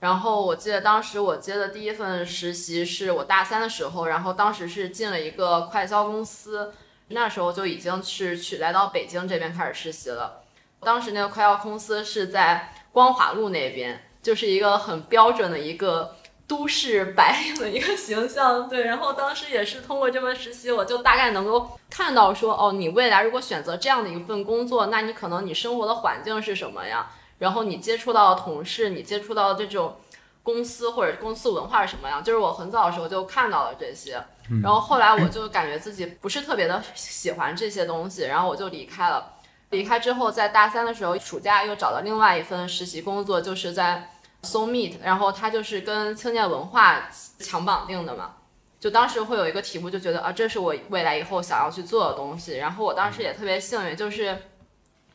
[0.00, 6.72] 然后我记得当时我接的第一份实习是我大三的时候，然后当时是进了一个快销公司，
[7.08, 10.42] 那时候就已经是去来到北京这边开始实习了。
[10.80, 16.14] 当时那个快销公司是在光华路那边，就是一个很标准的一个。
[16.48, 27.10] 都市白领的一个形象，对，然后当时也是通过这份实习，我就大概能够看到说，哦，你未来如果选择这样的一份工作，那你可能你生活的环境是什么呀？
[27.38, 29.96] 然后你接触到的同事，你接触到的这种
[30.42, 32.24] 公司或者公司文化是什么样？
[32.24, 34.18] 就是我很早的时候就看到了这些，
[34.62, 39.34] 然后后来我就感觉自己不是特别的喜欢这些东西，然后我就离开了。
[39.68, 44.12] 离开之后，在大三的时候，暑假又找到另外一份实习工作，就是在。
[44.42, 47.08] So Meet，然后它就是跟青年文化
[47.40, 48.36] 强绑定的嘛，
[48.78, 52.58] 就当时会有一个题目，就觉得啊，这是我未来以后想要去做的东西。
[52.58, 54.44] 然后我当时也特别幸运，就是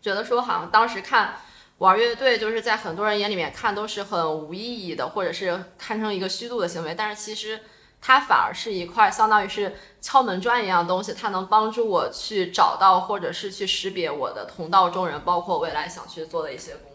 [0.01, 1.35] 觉得说好像当时看
[1.77, 6.93] 玩乐队，就是在很多人眼里面看都是很无意义的，或者是看成一个虚度的行为。
[6.93, 7.61] 但是其实
[8.01, 16.92] 它反而是一块相当于是敲门砖一样东西，它能帮助我去找到或者是去识别我的同道中人，包括未来想去做的一些工。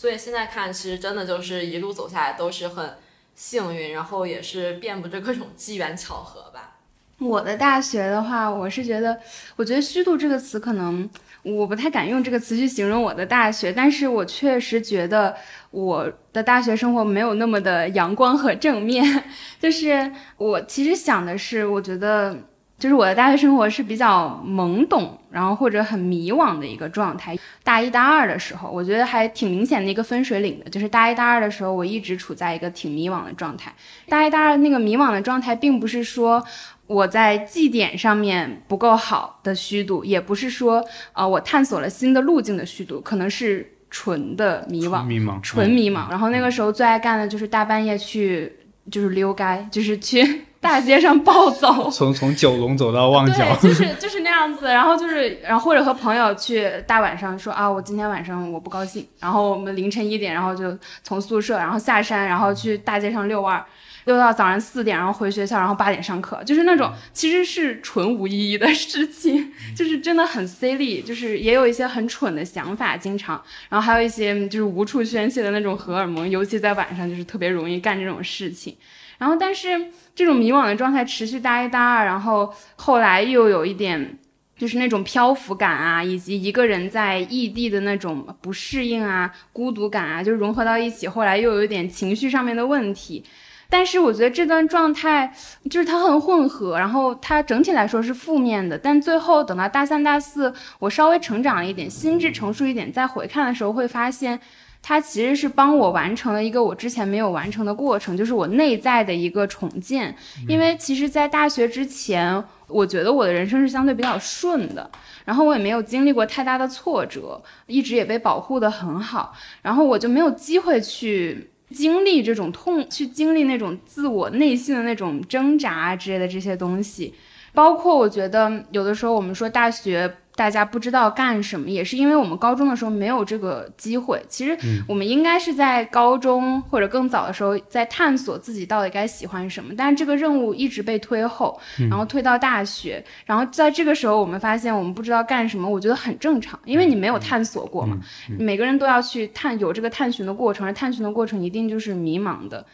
[0.00, 2.88] 所以现在看，其实真的就是一路走下来都是很
[3.34, 6.76] 幸运，然后也是遍布着各种机缘巧合吧。
[7.18, 9.18] 我的大学的话，我是觉得，
[9.56, 11.10] 我觉得“虚度”这个词，可能
[11.42, 15.34] 我不太敢用这个词去形容我的大学，但是我确实觉得
[15.72, 19.24] 我的大学生活没有那么的阳光和正面。
[19.58, 22.36] 就是我其实想的是，我觉得。
[22.78, 27.36] 就是我的大学生活是比较懵懂，然后或者很迷惘的一个状态。
[27.64, 30.70] 大一、大二的时候，我觉得还挺明显的一个分水岭的。
[30.70, 33.74] 就是大一、大二的时候，我一直处在一个挺迷惘的状态。
[34.08, 36.44] 大一、大二那个迷惘的状态，并不是说
[36.86, 46.08] 我在绩点上面不够好的虚度，也不是说呃我探索了新的路径的虚度，可能是纯的迷惘，迷茫，纯迷茫。
[46.08, 48.52] 然后那个时候最爱干的就是大半夜去，
[48.88, 50.44] 就是溜街，就是去。
[50.60, 54.66] 大街上暴走， 从从九龙走到旺角，对，就是就是那样子。
[54.66, 59.06] 然后就是，然后或者和朋友去大晚上说啊，我今天晚上我不高兴。
[59.20, 63.64] 然后我们凌晨一点，然后就从宿舍然后下山，然后去大街上遛弯，
[64.04, 66.42] 遛到早上四点，然后回学校，然后八点上课。
[66.44, 73.40] 就是那种其实是纯无意义的事情， 就是真的很 silly，就是也有一些很蠢的想法，经常。
[73.68, 78.76] 然后还有一些就是无处宣泄的那种荷尔蒙，尤其在晚上就是特别容易干这种事情。
[79.18, 79.86] 然后但是。
[80.18, 84.18] 这种迷惘的状态持续大一、大二，然后后来又有一点，
[84.56, 91.06] 就是那种漂浮感啊，以及一个人在异地的那种不适应啊、孤独感啊，就融合到一起。
[91.06, 93.24] 后来又有一点情绪上面的问题，
[93.70, 95.32] 但是我觉得这段状态
[95.70, 98.76] 就是它很混合，然后它整体来说是负面的。
[98.76, 104.40] 但最后等到大三、大四，我稍微成长了一点，心智成熟一点，再回看的时候会发现。
[104.80, 110.16] 它其实是帮我完成了一个我之前没有完成的过程，就是我内在的一个重建。
[110.46, 114.90] 因为其实，在大学之前，我觉得我的人生是相对比较顺的，
[115.26, 127.12] 然后我也没有经历过太大的挫折，一直也被保护得很好，然后我就没有机会去经历这种痛，去经历那种自我内心的那种挣扎之类的这些东西。
[127.52, 130.16] 包括我觉得，有的时候我们说大学。
[130.38, 134.22] 大家不知道干什么，也是因为我们高中的时候没有这个机会。
[134.28, 147.98] 其实我们应该是在高中或者更早的时候在探索自己到底该喜欢什么，但是这个任务一直被推后，然后推到大学，然后在这个时候我们发现我们不知道干什么，我觉得很正常，因为你没有探索过嘛。
[148.38, 152.64] 每个人都要去探有这个探寻的过程，而探寻的过程一定就是迷茫的。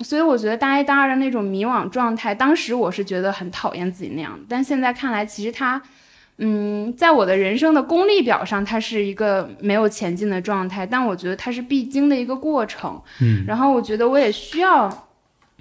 [0.00, 5.80] 所以我觉得大一、大二的那种迷惘状态，当时我是觉得很讨厌自己那样，但现在看来，其实他。
[6.38, 13.00] 嗯，在我的人生的功利表上，它是一个没有前进的状态，但我觉得它是必经的一个过程。
[13.22, 15.08] 嗯，然后我觉得我也需要，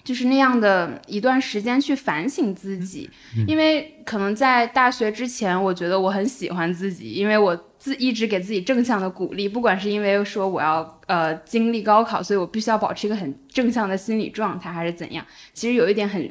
[0.04, 3.10] 就是那样的一段时间去反省自己，
[3.48, 15.26] 因为可能在大学之前，我觉得我很喜欢自己，因为我自一直给自己正向的鼓励，不管是因为说我要呃经历高考，所以我必须要保持一个很正向的心理状态，还是怎样？
[15.54, 16.30] 其实有一点很。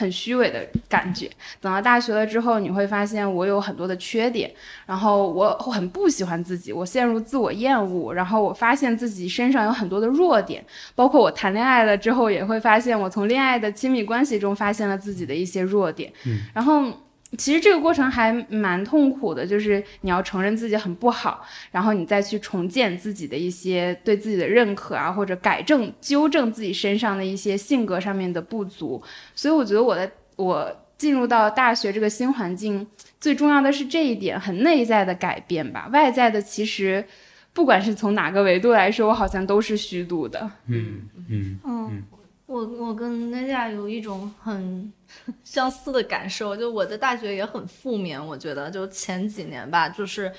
[0.00, 1.30] 很虚伪的感觉。
[1.60, 4.50] 等到大学了之后，你会发现我有很多的缺点，
[4.86, 16.90] 然后我很不喜欢自己，我陷入自我厌恶，然后我发现自己身上有很多的弱点，包括我谈恋爱了之后，也会发现我从恋爱的亲密关系中发现了自己的一些弱点，嗯，然后。
[17.38, 29.00] 其实这个过程还蛮痛苦的，就是你要承认自己很不好，然后你再去重建自己的一些对自己的认可啊，或者改正、纠正自己身上的一些性格上面的不足。
[29.34, 32.84] 所以我觉得我的我进入到大学这个新环境，
[33.20, 35.88] 最重要的是这一点，很内在的改变吧。
[35.92, 37.04] 外在的其实，
[37.52, 40.50] 不管是从哪个维度来说，我好像都是虚度的。
[40.66, 42.02] 嗯嗯嗯。
[42.50, 44.92] 我我跟那家有一种很
[45.44, 50.32] 相似的感受，就我的大学也很负面，我觉得就前几年吧，就是。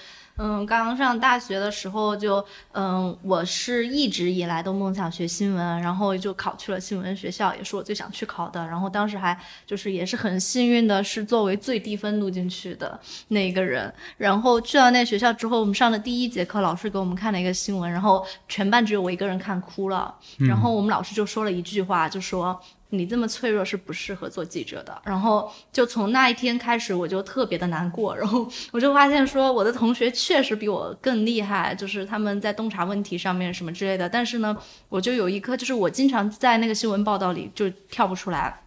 [0.43, 8.65] 嗯，刚刚上大学的时候就，嗯，我是一直以来都梦想学新闻，然后就考去了新闻学校，也是我最想去考的。
[8.65, 13.93] 然后当时还就是也是很幸运的，是作为最低分录进去的那一个人。
[14.17, 20.11] 然后去到那学校之后，我们上的第一节课，老师给我们看了一个新闻，然后全班只有我一个人看哭了。
[20.39, 22.59] 然后我们老师就说了一句话，就说。
[22.93, 25.01] 你这么脆弱是不适合做记者的。
[25.03, 28.15] 然后就从那一天开始，我就特别的难过。
[28.15, 34.07] 然后我就发现说，我的同学确实比我更厉害，就是他们在洞察问题上面什么之类的。
[34.07, 34.55] 但是呢，
[34.89, 38.61] 我就有一颗，就是我经常在那个新闻报道里就跳不出来。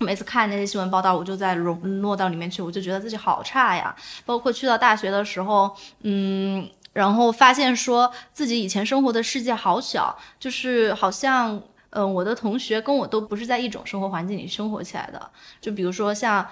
[0.00, 3.94] 每次看那些新闻报道，我就在融落到里面去，我就觉得自己好差呀。
[4.26, 11.62] 包括去到大学的时候，嗯，然后发现说自己以前生活的世界好小，就是好像。
[11.90, 15.30] 嗯，我的同学跟我都不是在一种生活环境里生活起来的。
[15.60, 16.46] 就比如说像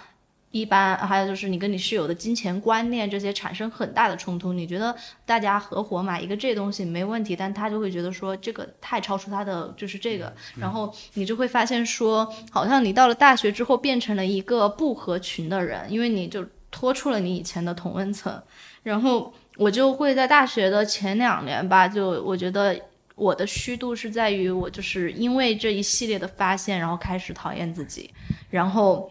[0.51, 4.55] 一般，还有就是你跟你室友的金钱观念这些产生很大的冲突。
[4.55, 4.97] 你觉得
[5.27, 10.33] 大家合伙买一个这东西没问题，但他就会觉得说这个太超出他的就是这个。
[10.57, 18.43] 然后你就会发现说，好像你到了大学之后变成了一个不合群的人，因为你就脱出了你以前的同温层。
[18.83, 22.75] 然后我就会在大学的前两年吧，就我觉得。
[23.17, 28.11] 我的虚度是在于我就是因为这一系列的发现，然后开始讨厌自己，
[28.51, 29.11] 然后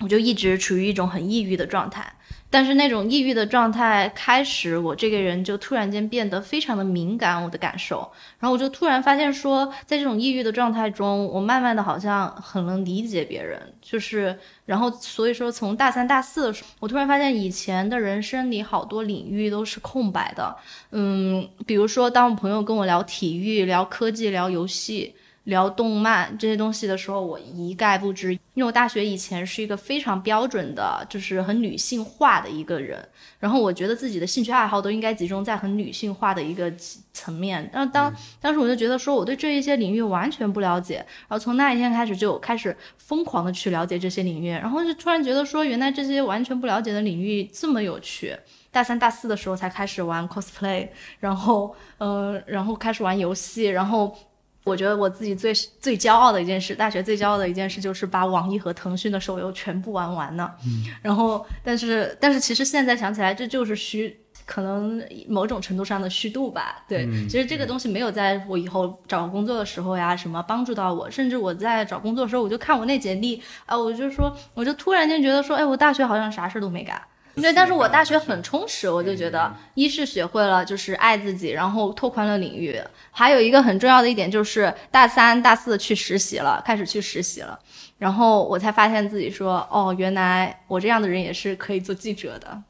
[0.00, 2.12] 我就一直处于一种很抑郁的状态。
[2.54, 8.08] 但是那种抑郁的状态开始，我这个人就突然间变得非常的敏感，我的感受。
[8.38, 13.60] 然后我就突然发现说，在这种抑郁的状态中，我慢慢的好像很能理解别人。
[13.82, 20.56] 就是，然后所以说从大三大四的时候，我突然发现以前的人生里好多领域都是空白的。
[20.92, 25.12] 嗯，比如说当我朋友跟我聊体育、聊科技、聊游戏。
[25.44, 33.06] 聊动漫这些东西的时候，我一概不知，因为我大学以前是一个非常标准的，就是很女性化的一个人，
[33.38, 36.72] 然后我觉得自己的兴趣爱好都应该集中在很女性化的一个
[37.12, 37.68] 层面。
[37.72, 48.34] 但当当时我就觉得说，我对这一些领域完全不了解，然后从那一天开始就开始疯狂的去了解这些领域，然后就突然觉得说，原来这些完全不了解的领域这么有趣。
[48.70, 50.88] 大三、大四的时候才开始玩 cosplay，
[51.20, 54.16] 然后，嗯，然后开始玩游戏，然后。
[54.64, 60.54] 我觉得我自己最最骄傲的一件事，大学最骄傲的一件事就是把网易和腾讯的手游全部玩完了。
[60.64, 66.82] 嗯，然后，但是，但是其实现在想起来，这就是虚，可能某种程度上的虚度吧。
[66.88, 76.98] 对，其实这个东西没有在我以后找工作的时候呀，什么帮助到我，甚至我在找工作的时候，我就看我那简历，啊，我就说，我就突然间觉得说，哎，我大学好像啥事都没干。
[77.36, 82.80] 对，但是我大学很充实，我就觉得，一是学会了就是爱自己，然后拓宽了领域，
[83.10, 87.58] 还有一个很重要的一点就是大三、大四去实习了，开始去实习了，
[87.98, 92.62] 然后我才发现自己说，哦，原来我这样的人也是可以做记者的，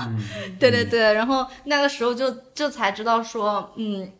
[0.60, 4.12] 对对对，然后那个时候就就才知道说，嗯，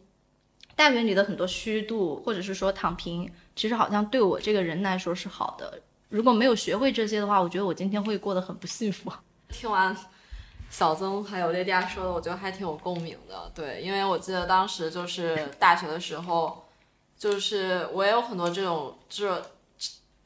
[0.74, 9.12] 大学里的很多虚度或者是说躺平，其实好像对我这个人来说是好的，如果没有学会这些的话，我觉得我今天会过得很不幸福。
[9.52, 9.96] 听完
[10.70, 13.50] 小曾还有莉迪亚说的，我觉得还挺有共鸣的。
[13.54, 16.68] 对，因为我记得当时就是大学的时候，
[17.18, 19.28] 就是我也有很多这种，就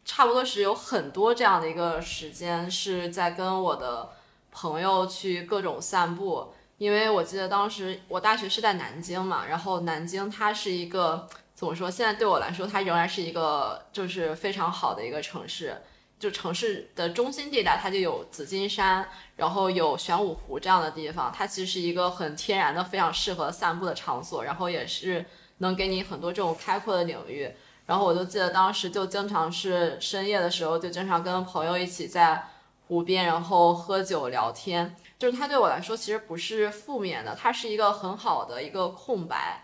[0.04, 4.10] 差不多是有很多这样的一个时间，是在跟我的
[4.52, 6.52] 朋友去各种散步。
[6.76, 11.90] 因为我记得当时我大学是在南京嘛，然后南京它是一个怎么说？
[11.90, 15.80] 现在对我来说，它仍然是一个就是非常好的一个城市。
[16.18, 19.06] 就城市的中心地带，它就有紫金山，
[19.36, 25.26] 然后有玄武湖这样的地方，它其实是一个很天然的、非常适合散步的场所，然后也是
[25.58, 27.52] 能给你很多这种开阔的领域。
[27.86, 32.42] 然后我就记得当时就经常是深夜的时候，就经常跟朋友一起在
[32.86, 34.96] 湖边，然后喝酒聊天。
[35.18, 39.63] 就是它对我来说其实不是负面的，它是一个很好的一个空白。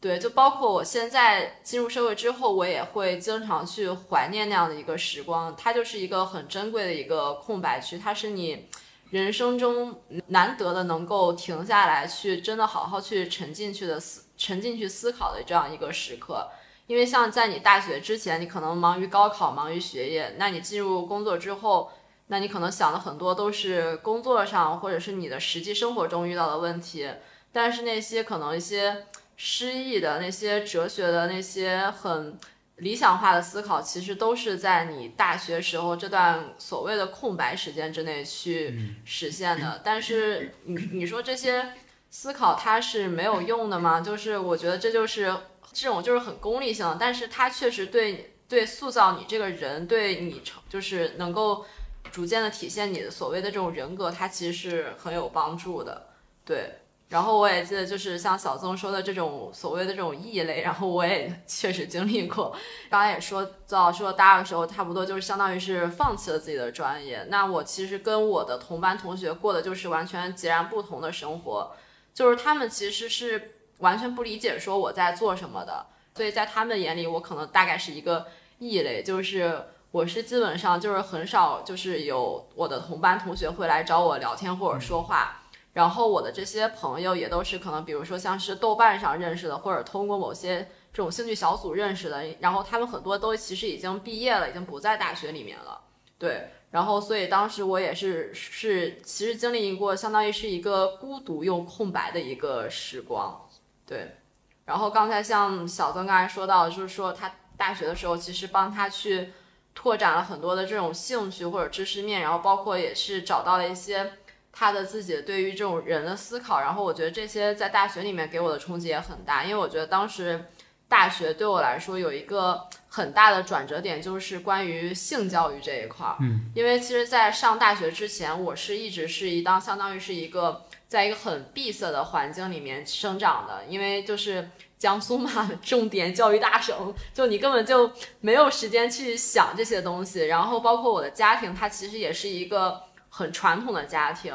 [0.00, 5.54] 对，就包括我现在进入社会之后，我也会经常去怀念那样的一个时光。
[5.54, 8.66] 它就是一个很珍贵的一个空白区，它是你
[9.10, 16.48] 人生中难得的能够停下来去真的好好去沉进去的思沉进去思考的这样一个时刻。
[16.86, 21.92] 因为像在你大学之前，你可能忙于高考，忙于学业；那你进入工作之后，
[22.28, 27.06] 那你可能想的很多都是工作上或者是你的实际生活中遇到的问题。
[27.52, 29.04] 但是那些可能一些。
[29.42, 32.38] 诗意的那些哲学的那些很
[32.76, 39.80] 理想化的思考，其实都是在你大学时候这段所谓的空白时间之内去实现的。
[39.82, 41.72] 但是 你你说这些
[42.10, 44.02] 思考它是没有用的吗？
[44.02, 45.34] 就是我觉得这就是
[45.72, 51.64] 这种就是很功利性的，但是它确实对对塑造你这个人，对你成就是能够
[52.12, 56.08] 逐渐的体现你的所谓的这种人格，它其实是很有帮助的，
[56.44, 56.79] 对。
[57.10, 62.54] 然后我也记得，就是像小曾说的这种所谓的这种异类，然后我也确实经历过。
[62.88, 67.26] 刚才也说到，说大二的时候，差不多就是相当于是放弃了自己的专业。
[67.28, 71.72] 那我其实跟我的同班同学过的就是完全截然不同的生活，
[72.14, 78.28] 就是他们其实是完全不理解说我在做什么的，所以在他们眼里，我可能大概是一个
[78.60, 85.39] 异类，就是我是基本上就是很少就是有我的同班同学会来找我聊天或者说话。
[85.72, 92.24] 然后我的这些朋友也都是可能，比如说像是豆瓣上认识的，或者通过某些这种兴趣小组认识的。
[92.40, 95.80] 然后他们很多都其实已经毕业了，已经不在大学里面了。
[96.18, 103.48] 对，然后所以当时我也是是其实经历过，相当于是一个孤独又空白的一个时光。
[103.86, 104.16] 对，
[104.64, 109.32] 然后刚才像小曾刚才说到，就是说他大学的时候其实帮他去
[109.72, 114.14] 拓展了很多的这种兴趣或者知识面，然后包括也是找到了一些。
[114.52, 120.46] 他的自己对于这种人的思考，然后我觉得这些在大学里面给我的冲击也很大，因为我觉得当时
[120.88, 126.16] 大学对我来说有一个很大的转折点，就是关于性教育这一块儿。
[126.20, 140.26] 嗯，因为其实，在上大学之前，我是一直是一当相当于是一个在一个很闭塞的环境里面生长的，因为就是江苏嘛，重点教育大省，就你根本就没有时间去想这些东西。
[140.26, 142.89] 然后包括我的家庭，它其实也是一个。
[143.10, 144.34] 很传统的家庭，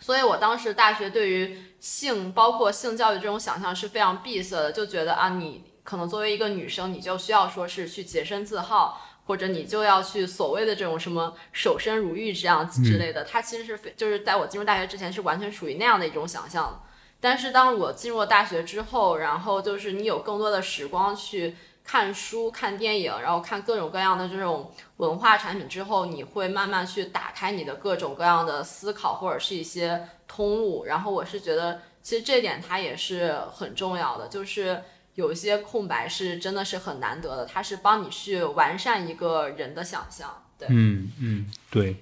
[0.00, 13.24] 所以我当时大学对于性，包括性教育这种想象是非常闭塞的，就觉得啊，你可能作为一个女生，你就需要说是去洁身自好，或者你就要去所谓的这种什么守身如玉这样之类的。
[13.24, 16.82] 它其实是非就是在我进入大学之前是完全属于那样的一种想象。
[17.22, 30.84] 但是当我进入了大学之后，然后就是你有更多的时光去看书、看电影，然后看各种各样的这种文化产品之后，你会慢慢去打开你的各种各样的思考或者是一些通路。
[30.84, 34.82] 然后我是觉得，其实这点它也是很重要的，就是
[35.16, 40.44] 有一些空白是真的是很难得的，它是帮你去完善一个人的想象。
[40.56, 41.96] 对，嗯嗯，对。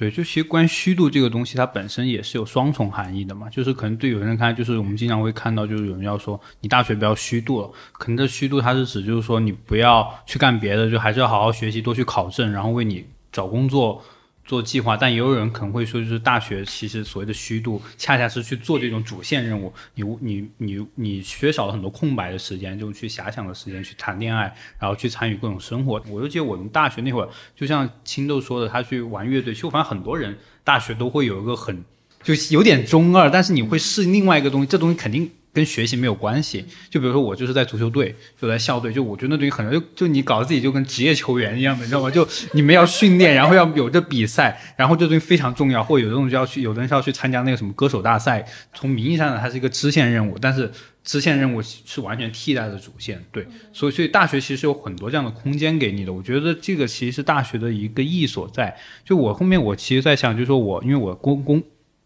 [0.00, 3.50] 对，就其实关于虚度这个东西，它本身也是有双重含义的嘛。
[3.50, 7.70] 就是可能对有人看，就是我们经常会看到，就是有人要说你大学不要虚度了。
[7.92, 14.02] 可能这虚度它是指就是说你不要去干别的，就还是要好好学习，多去考证，然后为你找工作。
[14.44, 19.72] 做计划，但也有人可能会说，就是大学其实所谓的虚度，恰恰是去做这种主线任务。
[19.94, 26.02] 你你你你缺少了很多空白的时间，就去遐想的时间，去谈恋爱，然后去参与各种生活。
[26.08, 29.54] 我就记得我们大学那会儿，就像青豆说的，他去玩乐队。
[29.54, 31.84] 其实我发现很多人大学都会有一个很
[32.22, 35.30] 就有点中二，但是你会试另外一个东西，这东西肯定。
[35.52, 42.10] 跟学习没有关系，就比如说我就是在足球队，就在校队，就我觉得那东西可能就就你搞得自己就跟职业球员一样的，你知道吗？
[42.10, 48.46] 就你们要训练，然后要有这比赛，然后这东西非常重要，或者有的东西要去，有的人是要去参加那个什么歌手大赛。
[48.72, 50.70] 从名义上呢，它是一个支线任务，但是
[51.02, 53.20] 支线任务是完全替代的主线。
[53.32, 56.12] 对，所以所以大学其实有很多这样的空间给你的。
[56.12, 58.76] 我觉得这个其实是大学的一个意义所在。
[59.04, 61.60] 就我后面我其实在想，就是说我因为我公公。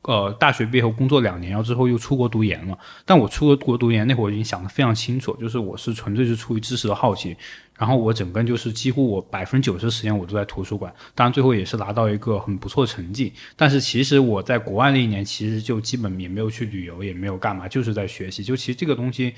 [0.06, 2.78] 呃，大学毕业后工作两年，然后之后又出国读研了。
[3.06, 7.34] 但我出国读研那会儿，已经想得非常清楚，就是我是纯粹是出于知识的好奇。
[7.78, 10.92] 然后我整个就是几乎我百分之九十的时间我都在图书馆。
[11.14, 13.32] 当然最后也是拿到一个很不错的成绩。
[13.56, 18.44] 但是其实我在国外那一年，其实就基本也没有去旅游，也没有干嘛，就是在学习。
[18.44, 19.34] 就其实这个东西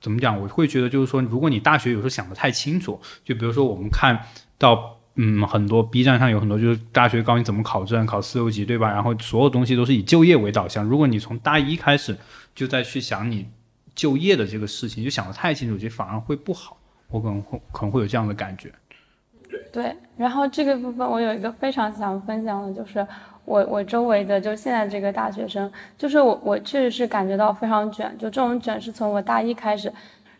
[0.00, 4.16] 怎么讲，我会觉得就是说，如果你大学有时候想得太清楚，就比如说我们看
[4.58, 5.00] 到。
[5.16, 8.90] 嗯，很多 B 站上有很多就是大学告诉你怎么考证、考四六级，对吧？
[8.90, 10.84] 然后所有东西都是以就业为导向。
[10.84, 12.16] 如果你从大一开始
[12.52, 13.46] 就在去想你
[13.94, 16.76] 就业的这个事情，就想得太清楚，其实反而会不好。
[17.08, 18.72] 我可能会可能会有这样的感觉。
[19.72, 23.06] 对，然后这个部分我有一个非常想分享的，就是
[23.44, 29.92] 我我周围的就现在这个大学生，就是我我确实是感觉到非常卷，就这种卷是从我大一开始。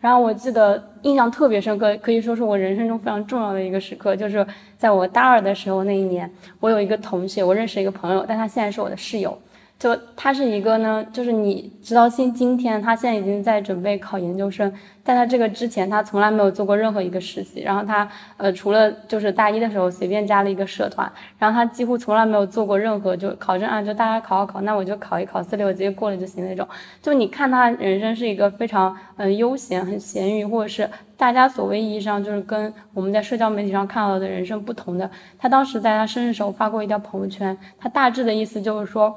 [0.05, 4.45] 然后我记得印象特别深刻，可以说是我人生中非常重要的一个时刻，就是
[4.77, 9.35] 在我大二的时候那一年，我有一个同学，我认识一个朋友，但他现在是我的室友。
[9.77, 14.71] 就他是一个呢，就是你知道，今今天他现在已经在准备考研究生，
[15.03, 17.59] 在他这个之前，他从来没有做过任何一个实习。
[17.59, 26.65] 然后他呃，除了就是大一的时候随便加了一个社团，然后他几乎从来没有做过任何就考证啊，就大家考考考，那我就考一考四六级过了就行那种。
[27.01, 35.11] 就你看他人生是一个非常嗯悠闲、很闲鱼，或者是大家所谓意义上就是跟我们在社交媒体上看到的人生不同的。
[35.37, 39.13] 他当时在他生日时候发过一条朋友圈，他大致的意思就是说。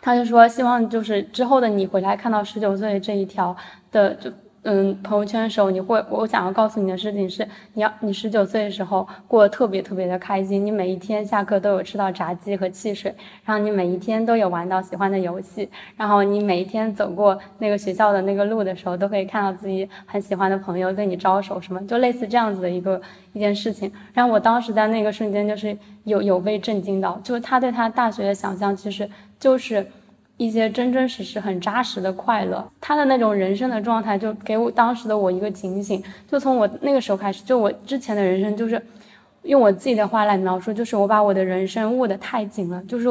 [0.00, 3.56] 他就说，希望就是之后的你回来看到十九岁这一条
[3.90, 4.30] 的就
[4.62, 23.00] 嗯朋友圈的时候，你会我想要告诉你的事情是，你要你十九岁的时候过得特别特别的开心，你每一天下课都有吃到炸鸡和汽水，然后你每一天都有玩到喜欢的游戏，然后你每一天走过那个学校的那个路的时候，都可以看到自己很喜欢的朋友对你招手什么，就类似这样子的一个
[23.32, 23.90] 一件事情。
[24.12, 29.08] 然后我当时在那个瞬间就是有有被震惊到，就是他对他大学的想象其实。
[29.38, 29.86] 就是
[30.36, 36.02] 一些真真实实、很扎实的快乐，他的那种人生的状态，就给我当时的我一个警醒。
[36.30, 38.80] 就从我那个时候开始，就我之前的人生，就是
[39.42, 42.82] 用我自己的话来描述，就是我把我的人生握得太紧了。
[42.84, 43.08] 就是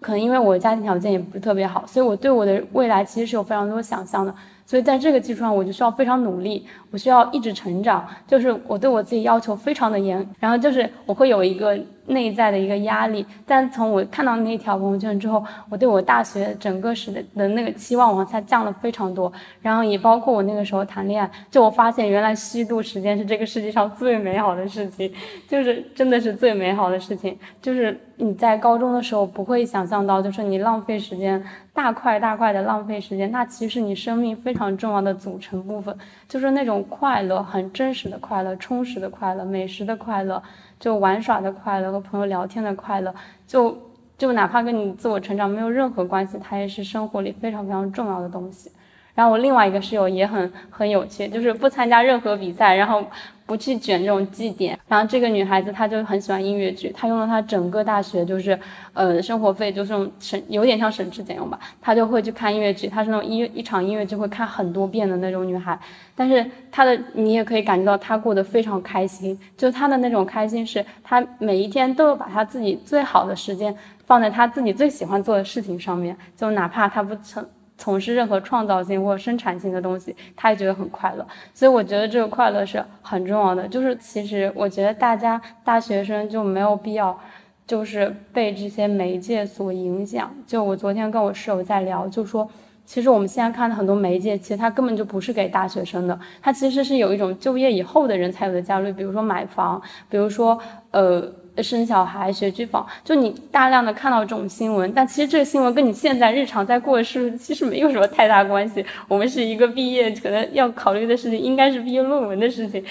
[0.00, 4.34] 可能因为我家庭条件也不是特别好，所以我对我的未来其实是有非常多想象的。
[4.64, 8.06] 所以在这个基础上，我就需要非常努力，我需要一直成长。
[8.26, 11.78] 就是我对我自己要求非常的严，然后就是我会有一个。
[12.10, 19.30] 内在的一个压力，但从我看到那条朋友圈之后，我对我大学整个时的那个期望往下降了非常多。
[19.60, 25.12] 然后也包括我那个时候谈恋爱，就我发现原来虚度时间是这个世界上最美好的事情，
[25.46, 27.38] 就是真的是最美好的事情。
[27.60, 35.94] 就是你在高中的时候不会想象到，就是你浪费时间，大块大块的浪费时间，那其实你生命非常重要的组成部分，
[36.28, 40.42] 就是那种快乐，很真实的快乐，充实的快乐，美食的快乐。
[40.78, 43.12] 就玩耍的快乐和朋友聊天的快乐，
[43.48, 43.76] 就
[44.16, 48.70] 就哪怕跟你自我成长没有任何关系，它也是生活里非常非常重要的东西。
[49.16, 53.04] 然后我另外一个室友也很很有趣，就是不参加任何比赛，然后
[53.48, 54.78] 不去卷这种绩点。
[54.86, 58.58] 然后这个女孩子她就很喜欢音乐剧，她用了她整个大学就是
[58.92, 61.58] 呃生活费就是种省，有点像省吃俭用吧。
[61.80, 65.78] 她就会去看音乐剧，她是那种一一场音乐剧会看很多遍的那种女孩。
[66.14, 73.74] 但是她的你也可以感觉到她过得非常开心，就她的那种开心是她每一天都有把她自己最好的时间
[74.04, 77.46] 放在她自己最喜欢做的事情上面，就哪怕她不成。
[77.78, 81.26] 从事任何创造性或生产性的东西，他也觉得很快乐。
[81.54, 83.66] 所以我觉得这个快乐是很重要的。
[83.68, 87.18] 就是其实我觉得大家大学生就没有必要，
[87.66, 90.34] 就是被这些媒介所影响。
[90.44, 92.50] 就我昨天跟我室友在聊，就说
[92.84, 100.58] 其实我们现在看的很多媒介，其实它根本就不是给大学生的，它其实是有一种就业以后的人才有的焦虑，比如说买房，比如说
[100.90, 101.32] 呃。
[101.62, 108.84] 生小孩、学区房，就你大量的看到这种新闻，但其实这个新闻跟你现在日常在过的事其实没有什么太大关系。
[109.06, 112.84] 我们是一个毕业，可能要考虑的事情应该是毕业论文的事情，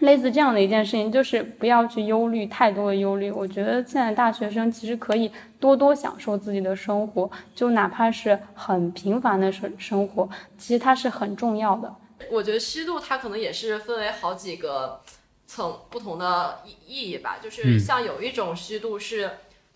[0.00, 3.30] 类似这样的一件事情，就是不要去忧虑太多的忧虑。
[3.30, 10.28] 我觉得现在大学生其实可以多多享受自己的生活，就哪怕是很平凡的生生活，
[10.58, 11.94] 其实它是很重要的。
[12.30, 15.00] 我觉得虚度它可能也是分为好几个。
[15.46, 19.30] 层不同的意意义吧，就是像有一种虚度是，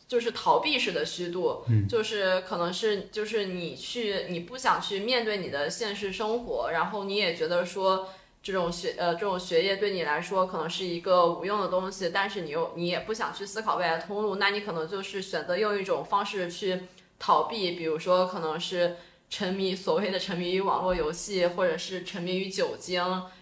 [0.09, 8.09] 就是逃避式的虚度，就是可能是就是你去你不想去面对你的现实生活，然后你也觉得说
[8.43, 16.81] 这种学呃这种学业对你来说可能是一个无用的东西，但是你又你也不想去思考未来通路，那你可能就是选择用一种方式去
[17.19, 18.97] 逃避，比如说可能是
[19.29, 23.01] 沉迷所谓的沉迷于网络游戏，或者是沉迷于酒精。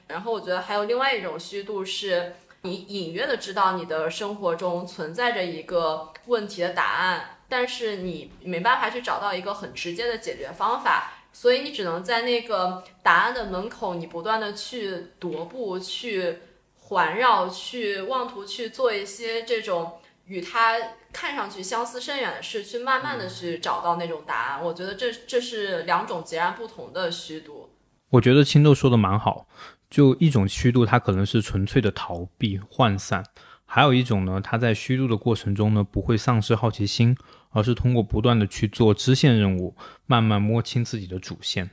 [0.09, 16.39] 然后我觉得还有另外一种虚度，是你隐约的知道你的生活中存在着一个问题的答案，但是你没办法去找到一个很直接的解决方法，所以你只能在那个答案的门口，你不断的去踱步、去
[16.77, 20.77] 环绕、去妄图去做一些这种与它
[21.13, 24.65] 看上去相思甚远的事，去慢慢的去找到那种答案。
[24.65, 27.71] 我觉得这这是两种截然不同的虚度。
[28.11, 29.47] 我觉得青豆说的蛮好。
[29.91, 33.23] 就一种虚度，它可能是纯粹的逃避、涣散；
[33.65, 37.17] 还有一种呢，它在虚度的过程中呢，不会丧失好奇心，
[37.51, 39.77] 而是通过不断的去做支线任务，
[40.07, 41.71] 慢慢摸清自己的主线。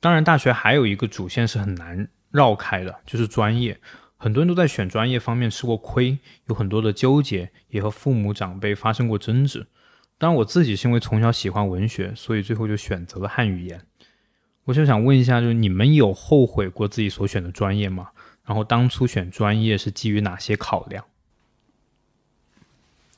[0.00, 3.80] 当然，大学还有一个主线是很难绕开的，就是专业。
[4.16, 9.66] 很多人都在选专业方面吃过亏，有很多的纠结，也和父母长辈发生过争执。
[10.18, 13.80] 当然，我自己是因为从小喜欢文学，所以最后就选择了汉语言。
[14.68, 18.10] 我就想问一下，就是你们有后悔过自己所选的专业吗？
[18.44, 21.06] 然后当初选专业是基于哪些考量？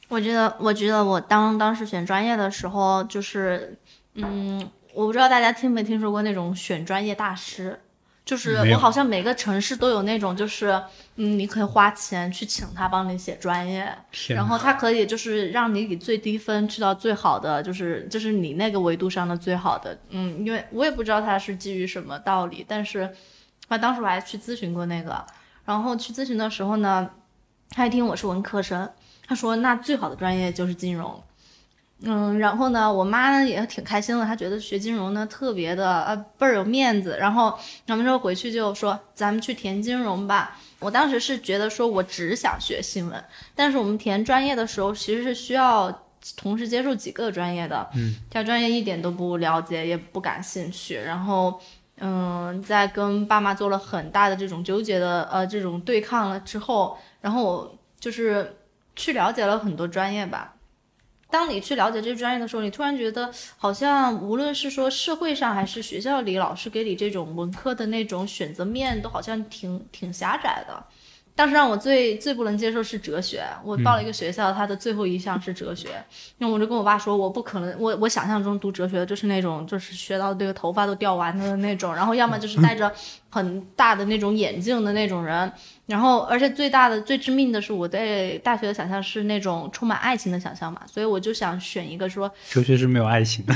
[0.07, 3.77] 我觉得，我觉得我当当时选专业的时候，就是，
[4.15, 7.81] 嗯，我不知道大家听没听说过那种选专业大师。
[8.25, 10.69] 就是我好像每个城市都有那种，就是
[11.17, 13.93] 嗯，你可以花钱去请他帮你写专业，
[14.29, 23.11] 然后他可以就是让你以最低分去到最好的，就是就是你那个维度上的最好的，嗯，因为我也不知道他是基于什么道理，但是，
[23.69, 25.25] 他当时我还去咨询过那个，
[25.65, 27.11] 然后去咨询的时候呢，
[27.71, 28.89] 他一听我是文科生，
[29.27, 31.21] 他说那最好的专业就是金融。
[32.03, 37.17] 嗯，然后呢，我妈呢也挺开心的，她觉得学金融呢特别的呃倍儿有面子。
[37.21, 40.57] 然后咱们说回去就说咱们去填金融吧。
[40.79, 43.23] 我当时是觉得说我只想学新闻，
[43.55, 46.07] 但是我们填专业的时候其实是需要
[46.39, 50.95] 同时接受几个专业的，嗯，这专业一点都不了解，也不感兴趣。
[50.97, 51.61] 然后
[51.99, 58.57] 嗯，在跟爸妈做了很大的这种纠结的呃这种对抗了之后，然后我就是
[58.97, 60.55] 去了解了很多专业吧。
[61.31, 70.85] 当你去了解这个专业的时候，你突然觉得好像无论是说社会上还是学校里，老师给你这种文科的那种选择面，都好像挺挺狭窄的。
[71.33, 73.43] 当时让我最最不能接受是哲学。
[73.65, 75.89] 我报了一个学校，它的最后一项是哲学。
[76.37, 82.93] 那我就跟我爸说，我不可能，我我想象中读哲学的就是那种，就是学到这个头发都掉完的那种，然后要么就是戴着
[83.31, 85.51] 很大的那种眼镜的那种人。
[85.91, 93.55] 然后，而且最大的、最致命的是，我对大学的想象是那种充满爱情的想象嘛，所以我就想选一个说哲学是没有爱情的。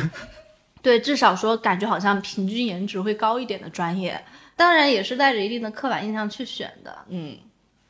[0.82, 4.20] 对，至少说感觉好像平均颜值会高一点的专业，
[4.56, 7.38] 当然也是带着一定的刻板印象去选的，嗯。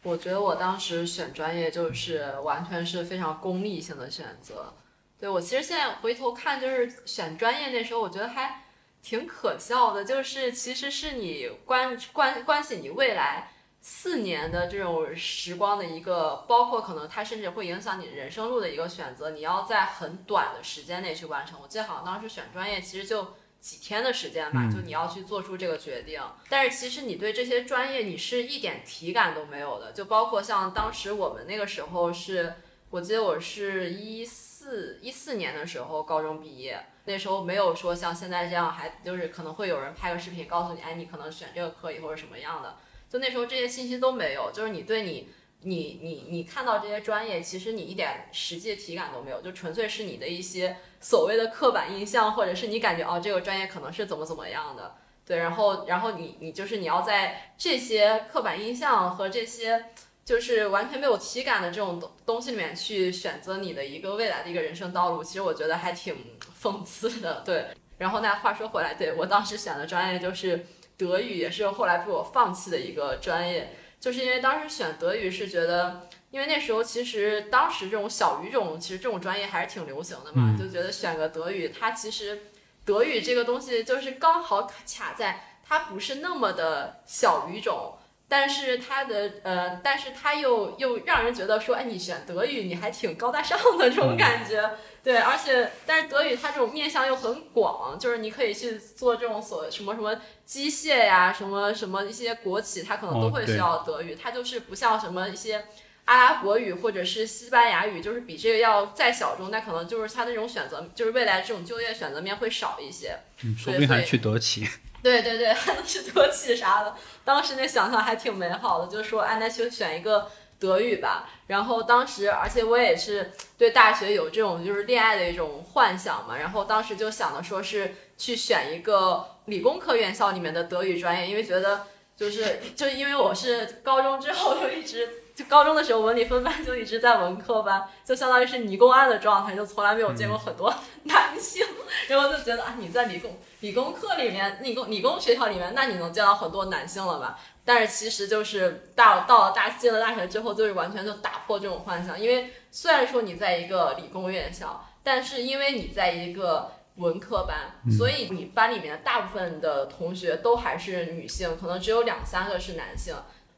[0.03, 4.75] 我觉得我当时选专业就是完全是非常功利性的选择。
[5.19, 8.63] 对我其实现在回头看，就是选专业那时候，我觉得还
[9.03, 10.05] 挺可笑的。
[10.05, 13.49] 就是其实是你关关关系你未来
[13.87, 21.59] 四年的这种时光的一个，包括可能它甚至会影响你人生路的一个选择，你要在很短的时间内去完成。
[21.62, 23.35] 我记得好像当时选专业其实就。
[23.64, 26.20] 几天的时间吧，就你要去做出这个决定。
[26.51, 32.57] 但是其实你对这些专业你是一点体感都没有的，就包括像当时我们那个时候是，
[32.91, 42.76] 我记得我是一四一四年的时候高中毕业，那时候没有说像现在这样，还就是可能会有人拍个视频告诉你，哎，你可能选这个课以后是什么样的。
[43.15, 45.29] 就那时候这些信息都没有，就是你对你
[45.61, 59.85] 你你你看到这些专业，其实你一点实际体感都没有，就纯粹是你的一些所谓的刻板印象，或者是你感觉哦这个专业可能是怎么怎么样的，对，然后然后你你就是你要在这些刻板印象和这些
[60.25, 66.17] 就是完全没有体感的这种东东西里面去选择你的一个未来的一个人生道路，其实我觉得还挺
[66.61, 67.67] 讽刺的，对。
[67.97, 70.67] 然后那话说回来，对我当时选的专业就是
[70.97, 73.77] 德语，也是后来被我放弃的一个专业。
[74.01, 82.43] 就是因为当时选德语是觉得，因为那时候其实当时这种小语种，其实这种专业还是挺流行的嘛，就觉得选个德语，它其实
[82.85, 87.95] 德语这个东西就是刚好卡在它不是那么的小语种，
[88.29, 94.71] 但是它的呃，但是它又又让人觉得说，哎，你选德语你还挺高大上的这种感觉。
[95.05, 104.15] 对，而且但是德语它这种面向又很广，就是你可以去做这种所什么什么机械呀，什么什么一些国企，它可能都会需要德语。
[104.15, 105.67] 它就是不像什么一些
[106.07, 113.15] 阿拉伯语或者是西班牙语，就是比这个要再小众，那可能就是它的这种选择，就是未来这种就业选择面会少一些。
[113.43, 114.67] 嗯，说不定还去德企。
[115.05, 116.95] 对对对，还能去德企啥的。
[117.27, 120.31] 当时那想象还挺美好的，就是说，哎，那就选一个。
[120.65, 131.83] 德语吧，然后当时，而且我也是对大学有这种就是恋爱的一种幻想嘛，然后当时就想的说是去选一个理工科院校里面的德语专业，因为觉得
[132.17, 135.09] 就是就因为我是高中之后就一直。
[135.35, 141.67] 就高中的时候，文理分班就一直在文科班，就相当于是理工案的状态，就从来没有见过很多 男性。
[142.07, 147.37] 然后就觉得啊，你在理工理工科里面，理工理工学校里面，那你能见到很多男性了吧？
[147.65, 152.21] 但是其实就是到到了大进了大学之后，就是完全就打破这种幻想。
[152.21, 163.15] 因为虽然说你在一个理工院校，但是因为你在一个文科班，所以你班里面大部分的同学都还是女性，可能只有两三个是男性。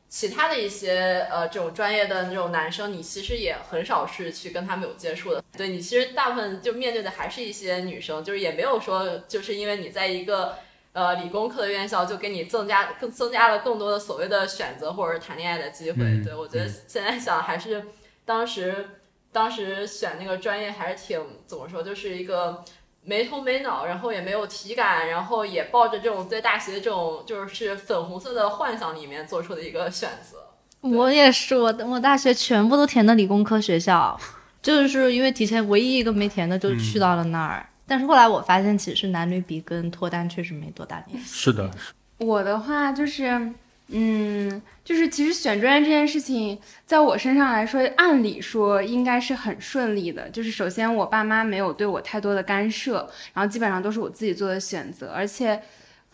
[0.08, 5.42] 其他的一些呃这种专业的那种男生，你其实也很少是去跟他们有接触的。
[5.58, 10.58] 对你其实大部分就面对的还是一些女生，就是也没有说就是因为你在一个
[10.96, 15.98] 呃理工科的院校，就给你增加更增加了更多的所谓的选择或者谈恋爱的机会。
[16.24, 17.84] 对我觉得现在想还是
[18.24, 18.88] 当时
[19.30, 22.64] 当时选那个专业还是挺怎么说，就是一个。
[23.08, 30.38] 没头没脑，然后也没有体感，然后也抱着这种对大学这种就是粉红色的幻想里面做出的一个选择。
[30.80, 34.18] 我也是，我我大学全部都填的理工科学校，
[34.60, 37.68] 就是因为提前唯一一个没填的就去到了那儿。
[37.86, 41.26] 但是后来我发现，其实男女比跟脱单确实没多大联系。
[41.26, 41.70] 是的，
[42.18, 43.52] 我的话就是。
[43.88, 50.28] 嗯，就是其实选专业这件事情，在我身上来说，按理说应该是很顺利的。
[50.30, 55.62] 就是首先，我爸妈没有对我太多的干涉，然后基本上都是我自己做的选择，而且。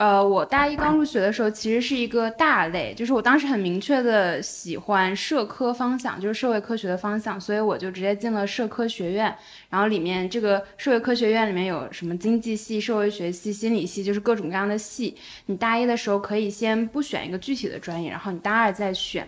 [0.02, 9.32] 呃，我大一刚入学的时候，其实是一个大类，就是我当时很明确的喜欢社科方向，就是社会科学的方向，所以我就直接进了社科学院。
[9.70, 15.16] 然后里面这个社会科学院里面有什么经济系、社会学系、心理系，就是各种各样的系。
[15.46, 19.24] 你大一的时候可以先不选一个具体的专业，然后你大二再选。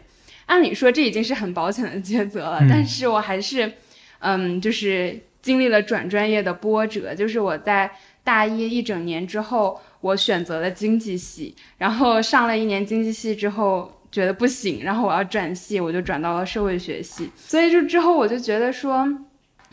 [0.47, 3.73] 按理说这已经是很保险的抉择了，但是我还是，
[4.19, 7.89] 嗯，就是经历了转专业的波折，就是我在
[8.25, 9.81] 大一一整年之后。
[10.05, 17.31] 我选择了经济系，然后上了一年经济系之后觉得不行，然后我要转系，我就转到了社会学系。
[17.35, 19.09] 所以就之后我就觉得说，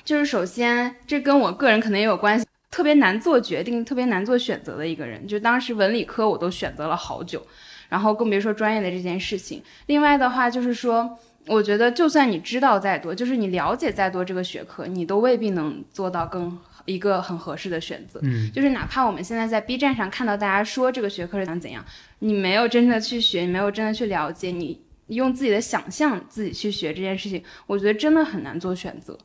[0.06, 5.28] 就是首先这跟我个人可能也有关系，特别难做决定，特别难做选择的一个人。
[5.28, 7.46] 就当时文理科我都选择了好久，
[7.90, 9.62] 然后更别说专业的这件事情。
[9.88, 16.58] 另外的话就是说，我觉得就算你知道再多，就是你了解再多这个学科，你都未必能做到更。
[16.86, 21.86] 一个很合适的选择，嗯，就是哪怕我们现在在 B 站上看到大家说这个学科是想怎样，
[22.20, 29.18] 你没有真的去学，你没有真的去了解，你用自己的想象自己去学这件事情，我觉得真的很难做选择。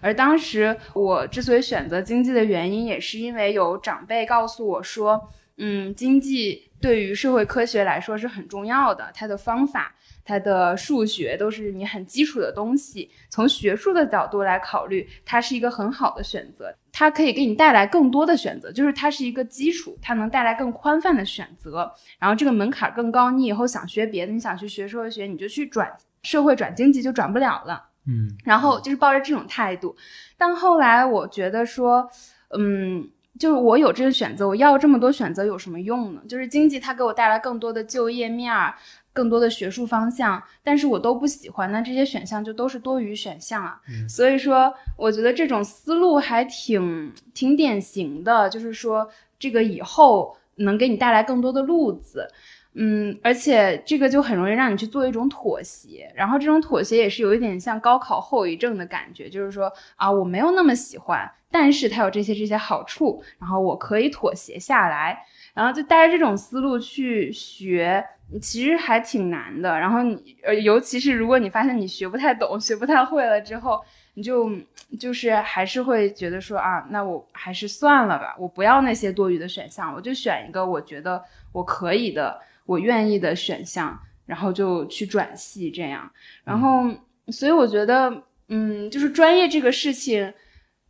[0.00, 5.28] 而当时我之所以选择经济的原因，也是因为有长辈告诉我说，
[5.58, 9.94] 嗯，经济对于社会科学来说是很重要的，它的方法。
[10.24, 16.74] 它的数学都是你很基础的东西，从学术的角度来考虑，它是一个很好的选择。
[16.92, 21.90] 它可以给你带来更多的选择，就是它是一个基础，它能带来更宽泛的选择。
[22.18, 25.90] 然后这个门槛更高，你以后想学别的，你想去学社会学，你就去转
[26.22, 27.88] 社会转经济就转不了了。
[28.06, 29.96] 嗯，然后就是抱着这种态度。
[30.36, 32.08] 但后来我觉得说，
[32.50, 33.08] 嗯，
[33.38, 36.20] 就是我有这个选择，我要这么多选择有什么用呢？
[36.28, 38.74] 就是经济它给我带来更多的就业面儿。
[39.12, 43.80] 更多的学术方向，但是我都不喜欢，那这些选项就都是多余选项啊。
[44.08, 49.08] 所以说，我觉得这种思路还挺挺典型的，就是说
[49.38, 52.28] 这个以后能给你带来更多的路子。
[52.74, 65.22] 嗯，而且这个就很容易让你去做一种妥协，然后这种妥协也是有一点像高考后遗症的感觉，就是说啊，我没有那么喜欢，但是它有这些这些好处，然后我可以妥协下来，
[65.54, 68.04] 然后就带着这种思路去学，
[68.40, 69.78] 其实还挺难的。
[69.78, 73.80] 然后你呃，尤其是如果你发现你学不太懂、学不太会了之后，
[74.14, 74.50] 你就
[74.98, 81.22] 就是还是会觉得说啊，那我还是算了吧，我不要那些多余的选项，我就选一个我觉得
[81.52, 82.40] 我可以的。
[82.64, 86.08] 我愿意的选项，然后就去转系这样，
[86.44, 86.88] 然后
[87.26, 90.32] 所以我觉得，嗯，就是专业这个事情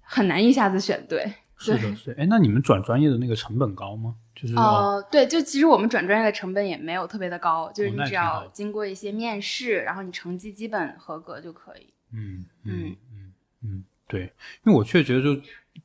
[0.02, 1.32] 很难一下子选对。
[1.56, 2.14] 是的，是。
[2.18, 4.16] 哎，那你们转专业的那个成本高吗？
[4.42, 11.86] 就是哦，对，就其实我们转专业的成本也没有特别的高，就是你只要经过一些面试，然后你成绩基本合格就可以。
[12.12, 13.32] 嗯嗯嗯
[13.62, 14.24] 嗯，对，
[14.64, 15.40] 因为我确实觉得就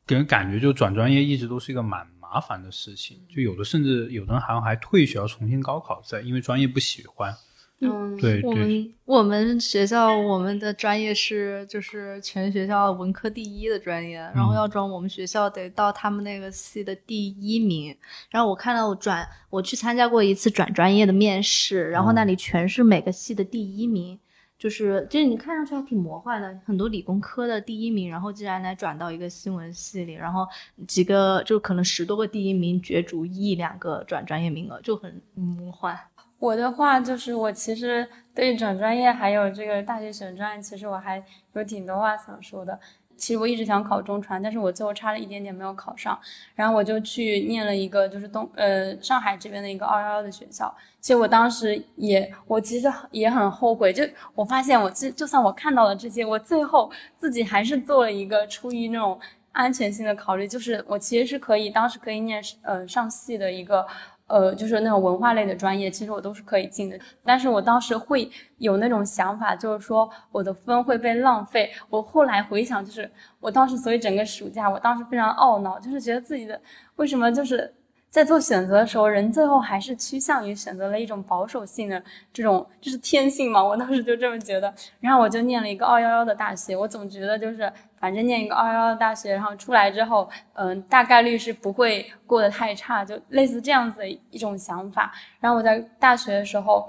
[0.05, 2.05] 给人感觉就转专业一直都是一个蛮。
[2.29, 7.33] 麻烦的事情，就有的甚至有的人好像还退学要重新高考，在因为专业不喜欢。
[7.79, 17.95] 嗯，对我们我们学校我们的专业是就是全学校文科第一的专业，然后要转我们学校得到他们那个系的第一名。
[18.31, 24.19] 然后我看到我转我去参加过一次转专业的面试，然后那里全是每个系的第一名。
[24.57, 30.47] 就是就是你看上去还挺魔幻的，很多理工科的第一名，然后竟然来转到一个新闻系里，然后
[30.87, 35.95] 几个就可能十多个第一名角逐一两个转专业名额，就很魔幻。
[36.39, 41.23] 我的话就是我其实对转专业还有这个大学选专业，其实我还
[41.53, 42.79] 有挺多话想说的。
[43.15, 46.19] 其实我一直想考中传，但是我最后差了一点点没有考上，
[46.53, 50.71] 然后我就去念了一个就是东呃上海这边的一个二幺幺的学校。
[51.01, 54.03] 其实我当时也我其实也很后悔，就
[54.35, 59.19] 我发现我就就算我看到了这些，我最后自己还是做了一个出于那种
[59.51, 63.87] 安全性的考虑，就是我其实是可以当时可以念呃上戏的一个。
[64.27, 66.99] 呃，就是那种文化类的专业，其实我都是可以进的。
[67.23, 71.71] 但是我当时会有那种想法，就是说我的分会被浪费。
[71.89, 73.09] 我后来回想，就是
[73.39, 76.59] 我当时，所以整个暑假，我当时非常懊恼，就是觉得自己的
[76.97, 77.73] 为什么就是
[78.17, 82.01] 在做选择的时候，人最后还是趋向于选择了一种保守性的
[82.33, 83.63] 这种，就是天性嘛。
[83.63, 84.73] 我当时就这么觉得。
[84.99, 87.71] 然后我就念了一个二幺幺的大学，我总觉得就是。
[87.99, 95.11] 反正念一个二幺幺的大学，然后出来之后，嗯，大概率是不会过得太差，就类似这样子的一种想法。
[95.39, 96.87] 然后我在大学的时候，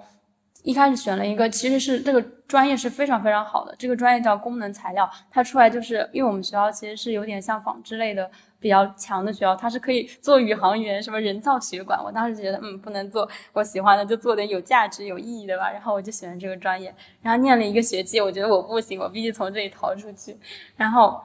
[0.62, 8.30] 一开始选了一个，其实是这个专业是非常非常好的，这个专业叫功能材料，它出来就是因为我们学校其实是有点像纺织类的。
[8.60, 12.02] 比较强的学校，它是可以做宇航员，什么人造血管。
[12.02, 15.70] 我当时觉得，嗯，不能做我喜欢的，就做点有价值、有意义的吧。
[15.70, 20.36] 然后我就选了这个专业，然后念了一个学期，我觉得我不行，我必须从这里逃出去。
[20.76, 21.20] 然后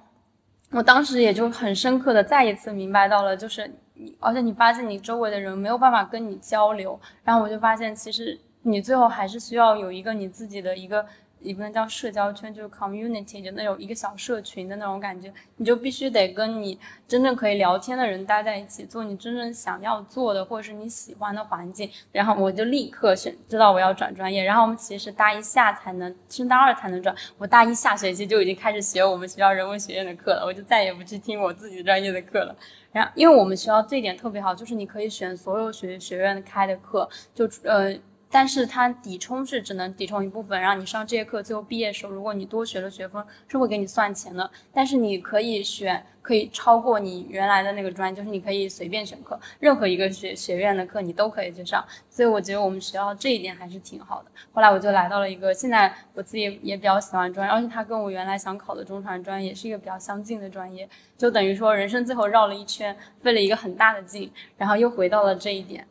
[0.71, 11.05] 我当时也就很深刻的再一次明白到了，就是你，而且你发现你周围的人没有办法跟你交流，然后我就发现，其实你最后还是需要有一个你自己的一个。
[11.44, 15.32] 也不能叫社交圈，就是 community，就那种一个小社群的那种感觉。
[15.58, 21.89] 你就必须得跟你真正可以聊天的人待在一起，做你真正想要做的或者是你喜欢的环境。
[22.12, 24.44] 然后我就立刻选，知道我要转专业。
[24.44, 27.16] 然后我们其实大一下才能，升大二才能转。
[27.38, 32.56] 我大一下学期就已经开始学我们学校人文学院的课了，我就再也不去听我自己专业的课了。
[32.91, 37.94] 然后因为我们学校这点特别好，就是你可以选所有学学院开的课，就呃。
[38.34, 44.49] 但是它抵充是只能抵充一部分，然后你上这些课，最后毕业的时候，如果你多学了学分，是会给你算钱的。
[44.73, 51.86] 但是你可以选，可以超过你原来的那个专业，就是你可以随便选课，任何一个学学院的课你都可以去上。
[52.09, 54.31] 所以我觉得我们学校这一点还是挺好的。
[54.51, 65.88] 后来我就来到了一个现在我自己也比较喜欢专业，而且它跟我原来想考的中传专业也是一个比较相近的专业，就等于说人生最后绕了一圈，费了一个很大的劲，然后又回到了这一点。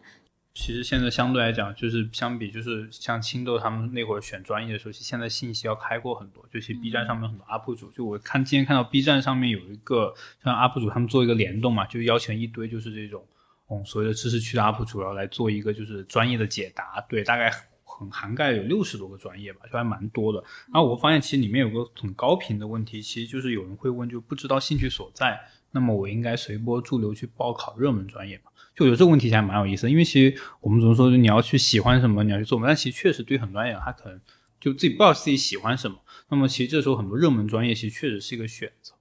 [0.54, 6.46] 其实现在相对来讲，就是相比，就是像青豆他们那会儿选专业的时候，其实现在信息要开阔很多。
[6.52, 13.26] 就其实 B 站上面很多 UP 主，就我看今天看到 B 站上面有一个像 UP 主，他们做一个联动嘛，就邀请一堆就是这种，
[13.70, 17.00] 嗯，所谓的知识区的 UP 主，然后来做一个就是专业的解答。
[17.08, 17.50] 对，大概
[17.82, 20.44] 很涵盖有六十多个专业吧，就还蛮多的。
[20.70, 25.40] 然后我发现其实里面有个很高频的问题，其实就是有人会问，就不知道兴趣所在，
[25.70, 28.51] 那么我应该随波逐流去报考热门专业吗？
[28.82, 29.90] 就有这个问题，还蛮有意思的。
[29.90, 32.66] 因为其实我们总是说，你要去喜欢什么，你要去做嘛。
[32.66, 34.20] 但其实确实对很多人他可能
[34.60, 35.96] 就自己不知道自己喜欢什么。
[36.28, 38.94] 那么其实这时候很多热门专业，其实确实是一个选择。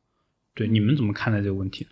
[0.53, 1.89] 对，你们怎么看待这个问题呢？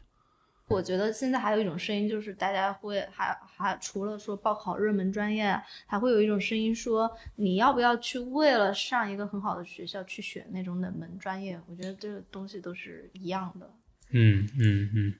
[0.67, 11.59] 我觉得现在还有一种声音，就是大家会还还除了说报考热门专业，还会有一种声音说，你要不要去为了上一个很好的学校去选那种冷门专业？
[11.67, 13.73] 我觉得这个东西都是一样的。
[14.11, 15.13] 嗯嗯嗯。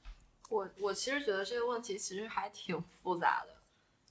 [0.50, 3.54] 我我其实觉得这个问题其实还挺复杂的，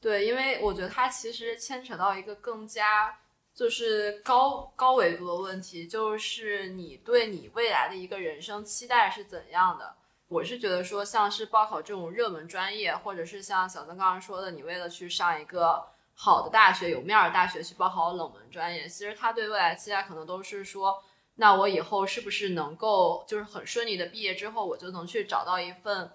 [0.01, 3.19] 对，因为我觉得它其实牵扯到一个更加
[3.53, 9.97] 就是高高维度的问题，就是你对你未来的一个人生期待是怎样的。
[10.29, 15.85] 我是觉得说，像是报考这种热门专业，或者是像小曾刚刚说的，你为了去上一个
[16.15, 21.03] 好的大学、有面儿的大学去报考冷门专业，其实他对未来期待可能都是说，
[21.35, 26.09] 那我以后是不是能够就是很顺利的毕业之后，我就能去找到一份。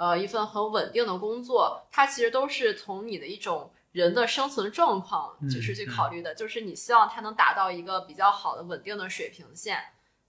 [0.00, 9.78] 呃，一份很稳定的工作，它其实都是从你的一种人的生存状况，就是去考虑的，就是你希望它能达到一个比较好的稳定的水平线，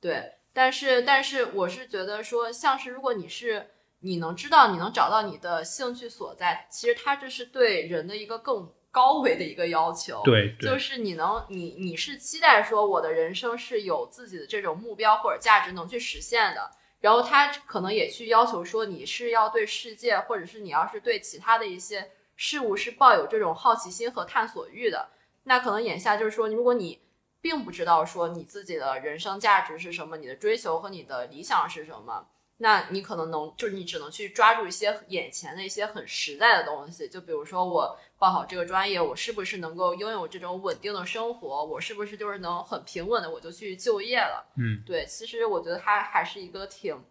[0.02, 0.34] 对。
[0.52, 3.66] 但是，但是我是觉得说，像是如果你是
[4.02, 16.70] 你能知道，你能找到你的兴趣所在，其实它这是对人的一个更高维的一个要求，对，就是你能，你你是期待说我的人生是有自己的这种目标或者价值能去实现的。
[17.02, 25.10] 然后他可能也去要求说，你是要对世界，或者是你要是对其他的一些事物是抱有这种好奇心和探索欲的，
[25.44, 27.02] 那可能眼下就是说，如果你
[27.42, 32.28] 并不知道说你自己的人生价值是什么，你的追求和你的理想是什么。
[32.64, 41.66] 那你可能能，就是你只能去抓住一些眼前的一些很实在的东西，就比如说我报好这个专业，我是不是能够拥有这种稳定的生活？
[41.66, 44.46] 我是不是就是能很平稳的我就去就业了？
[44.58, 47.04] 嗯，对，其实我觉得它还是一个挺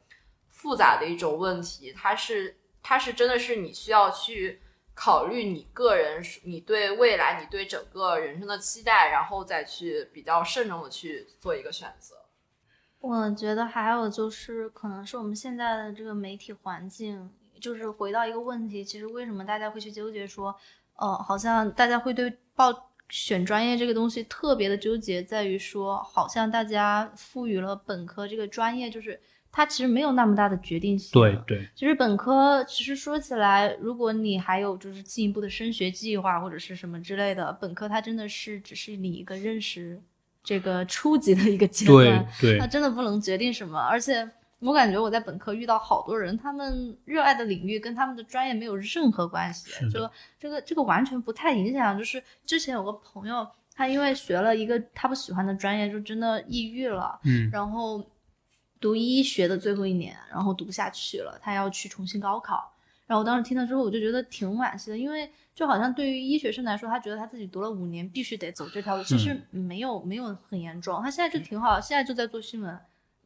[0.51, 4.61] 复杂的一种问题，它是它是真的是你需要去
[4.95, 12.15] 考虑你个人，你对未来，你对整个人生的期待，然后再去比较慎重的去做一个选择。
[13.01, 20.55] 我觉得还有就是，可能是我们现在的这个媒体环境，就是回到一个问题，其实为什么大家会去纠结说，
[20.97, 29.19] 呃，好像大家会对报选专业这个东西特别的纠结，在于说，好像大家赋予了本科这个专业，就是
[29.51, 31.11] 它其实没有那么大的决定性。
[31.13, 40.03] 对对，其实本科其实说起来，如果你还有就是进一步的升学计划或者是什么之类的，本科它真的是只是你一个认识。
[40.51, 42.27] 这个初级的一个阶段，
[42.59, 43.79] 他真的不能决定什么。
[43.79, 44.29] 而且
[44.59, 51.97] 我感觉我在本科遇到好多人，他们热爱的领域跟他们的专业没有任何关系，就这个这个完全不太影响。
[51.97, 53.47] 就是之前有个朋友，
[53.77, 57.21] 他因为学了一个他不喜欢的专业，就真的抑郁了。
[57.23, 58.05] 嗯，然后
[58.81, 62.75] 读医学的最后一年，然后读不下去了，他要去重新高考。
[63.11, 65.29] 然后我当时听了之后，我就觉得挺惋惜的，因为。
[65.53, 69.03] 就好像对于医学生来说，他觉得他自己读了五年，必须得走这条路。
[69.03, 72.79] 其实没有没有很严重，他现在就挺好，现在就在做新闻，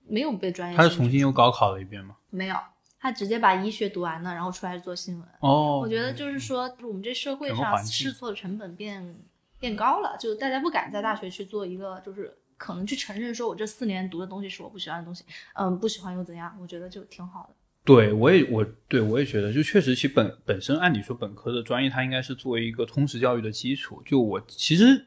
[0.08, 0.76] 没有被专业。
[0.76, 2.16] 他是重新又高考了一遍吗？
[2.30, 2.56] 没有，
[2.98, 5.28] 他直接把医学读完了，然后出来做新闻。
[5.40, 9.16] 哦，我觉得就是说，我们这社会上试错的成本变
[9.60, 15.24] 变高了，就大家不敢在大学去做一个，就是可能去承认说我这四年读的东西是我不喜欢的东西。
[15.52, 16.56] 嗯，不喜欢又怎样？
[16.60, 17.54] 我觉得就挺好的。
[17.84, 24.02] 对，我也我对我也觉得，就确实其本本身按理说本科的专业，它应该是作为一个通识教育的基础。
[24.06, 25.04] 就我其实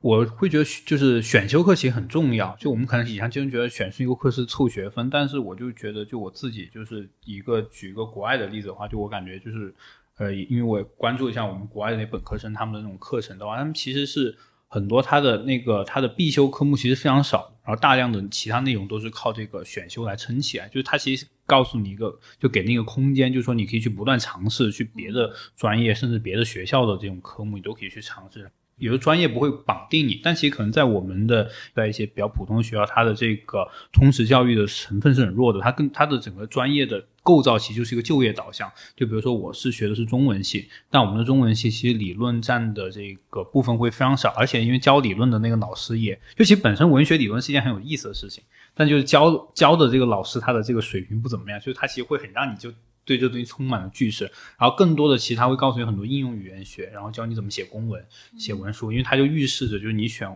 [0.00, 2.56] 我会觉得，就是选修课其实很重要。
[2.58, 9.74] 就我们可能以前经常觉得选修课是凑学分，但是我就觉得，就我自己就是一个举一个国外的例子的话，就我感觉就是，
[10.16, 14.34] 呃，因为我关注一下我们国外的那本科生他们的那种课程的话，他们其实是。
[14.70, 20.68] 很多他的那个他的必修科目其实非常少，然后大量的其他内容都是靠这个选修来撑起来。
[20.68, 28.48] 就是他其实告诉你一个，就给那个空间，就是说你可以去不断尝试，去别的专业甚至别的学校的这种科目，你都可以去尝试。
[28.76, 35.58] 有的专业不会绑定你，但其实可能在我们的在一些比较普通的学校，它的这个通识教育的成分是很弱的。
[35.58, 38.72] 它跟它的整个专业的构造其实就是一个就业导向。
[38.96, 48.42] 就比如说我是学的是中文系，但我们的中文系其实理论占的这个部分会非常少，而且因为教理论的那个老师也就其实本身文学理论是一件很有意思的事情，
[48.74, 52.72] 但就是教教的这个老师他的这个水平不怎么样，就是他其实会很让你就。
[53.04, 58.04] 对这东西充满了句式，然后更多的其实他会告诉你很多应用语言学，然后教你怎么写公文、
[58.36, 60.28] 写文书，因为它就预示着就是你选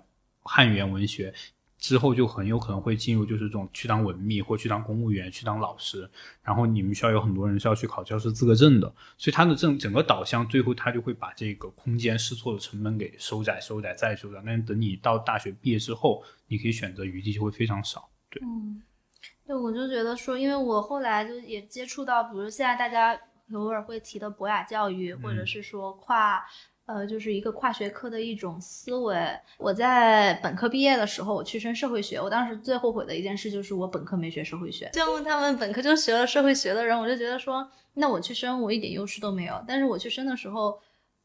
[0.43, 1.35] 汉语言文学
[1.83, 6.09] 之后就很有可能会进入就是这种去当文秘或去当公务员、去当老师，
[6.45, 8.87] 然后你们需要有很多人是要去考教师资格证的，
[9.19, 14.41] 所以它的整整个导向最后它就会把这个空间试错的成本给收窄、收窄再收窄。
[14.47, 18.09] 但是等你到大学毕业之后，你可以选择余地就会非常少。
[18.31, 18.41] 对。
[18.45, 18.81] 嗯
[19.45, 23.21] 对，我就觉得说，因为我后来就也接触到，比如现在大家
[23.53, 26.41] 偶尔会提的博雅教育，或者是说跨，
[26.87, 29.17] 呃，就是一个跨学科的一种思维。
[29.59, 34.91] 我在本科毕业的时候，我去升社会学，我当时最后悔的一件事就是我本科没学社会学。
[34.93, 39.65] 像他们本科就学了社会学的人，我就觉得说，那我去升，我一点优势都没有。
[39.67, 40.79] 但是我去升的时候，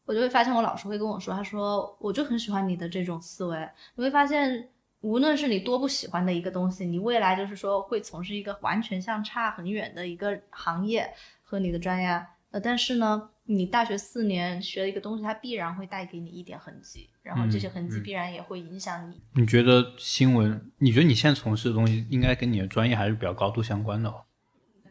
[0.06, 4.70] 我就会发现我老师会跟我说，他说我就很喜欢你的这种思维，你会发现。
[5.02, 11.08] 无论是你多不喜欢的一个东西，你未来就是说会从事一个完全相差很远的一个行业
[11.44, 19.22] 和你的专业，呃，但是呢，你大学四年学的一个东西，它必然会带给你一点痕迹，然后这些痕迹必然也会影响你。
[19.34, 20.70] 你觉得新闻？
[20.80, 24.24] 你觉得你现在从事的东西应该跟你的专业还是比较高度相关的哦？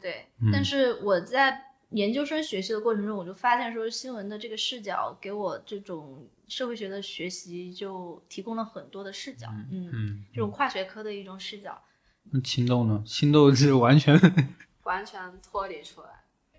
[0.00, 11.80] 对，但是我在研究生学习的过程中，我就发现说，新闻的这个视角给我这种社会学的学习就提供了很多的视角，嗯嗯，这种跨学科的一种视角。
[12.30, 13.02] 那青豆呢？
[13.06, 14.18] 青豆是完全
[14.82, 16.08] 完全脱离出来。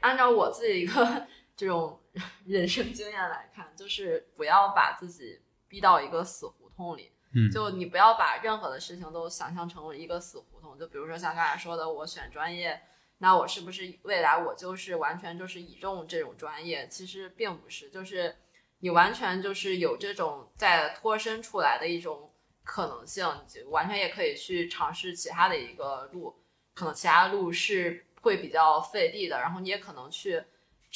[0.02, 1.28] 按照我自己一个
[1.58, 2.00] 这种
[2.46, 7.12] 人生经验来看，就是不要把自己逼到一个死胡同里。
[7.34, 10.80] 嗯，就你不要把任何的事情都想象成一个死胡同。
[10.80, 12.82] 就比如说像刚才说的，我选专业。
[13.20, 16.88] 那我是不是未来我就是完全就是倚重这种专业？
[16.88, 18.36] 其实并不是，就是
[18.82, 22.32] 你完全就是有这种在脱身出来的一种
[22.64, 26.36] 可能性，就完全也可以去尝试其他的一个路，
[26.76, 30.44] 可能其他路是会比较费力的，然后你也可能去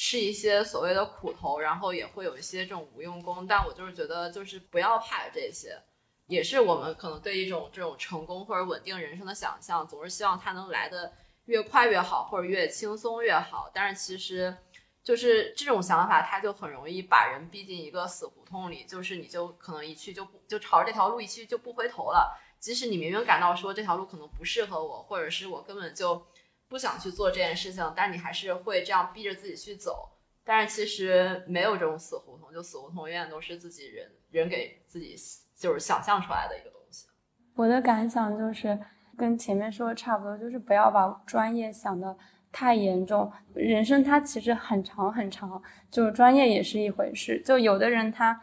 [0.04, 3.46] 吃一些所谓的苦头，然后也会有一些这种无用功。
[3.46, 5.80] 但我就是觉得，就是不要怕这些，
[6.26, 11.12] 也是我们可能对一种这种成功或者稳定人生的想象，总是希望它能来的。
[11.44, 13.70] 越快越好，或者越轻松越好。
[13.72, 14.56] 但是其实，
[15.04, 18.84] 就是这种想法，它就很容易把人逼进一个死胡同里。
[18.84, 22.36] 就是你就可能一去就不就朝着这条路一去就不回头了。
[22.58, 26.24] 即使你明明感到说这条路可能不适合我，或者是我根本就
[26.72, 30.08] 不想去做这件事情，但你还是会这样逼着自己去走。
[30.42, 35.14] 但是其实没有这种死胡同，就死胡同永远都是自己人人给自己
[35.54, 37.06] 就是想象出来的一个东西。
[37.54, 38.78] 我的感想就是。
[39.14, 42.16] 跟前面说的差不多，就是不要把专业想的
[42.50, 43.30] 太严重。
[43.52, 47.40] 人生它其实很长很长，就是专业也是一回事。
[47.44, 48.40] 就有的人他，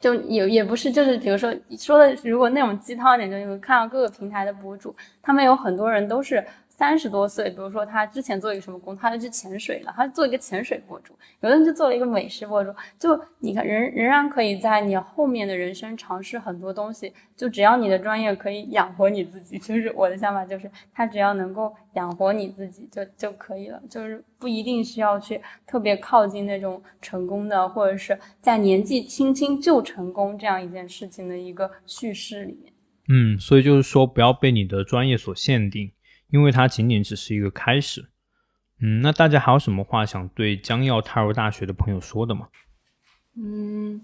[0.00, 6.44] 就也也不是，就是比如说说的，如果那种鸡汤点，就你会看到各个平台的博主，他们有很多人都是。
[6.80, 11.12] 三十多岁，比如说他之前做一个什么工，他就去潜水了，他做一个潜水博主；
[11.42, 12.72] 有的人就做了一个美食博主。
[12.98, 17.12] 就你看，仍仍然可以在你后面的人生尝试很多东西。
[17.36, 32.72] 就只要你的专业可以养活你自己，就是我的想法，就是他只要能够养活你自己就就可以了，就是不一定需要去特别靠近那种成功的，或者是在年纪轻轻就成功这样一件事情的一个叙事里面。
[33.08, 35.92] 嗯，所以就是说，不要被你的专业所限定。
[36.30, 38.08] 因为它仅仅只是一个开始，
[38.80, 42.48] 嗯，那大家还有什么话想对将要踏入大学的朋友说的吗？
[43.36, 44.00] 嗯，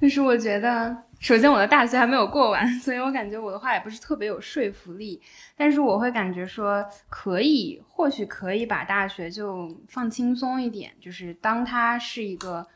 [0.00, 5.20] 就是我觉得，首先我的大学还没有过完， 所以我感觉我的话也不是特别有说服力。
[5.56, 12.66] 但是我会感觉说，可以，或许可以把大学就放轻松一点，就是当它是一个。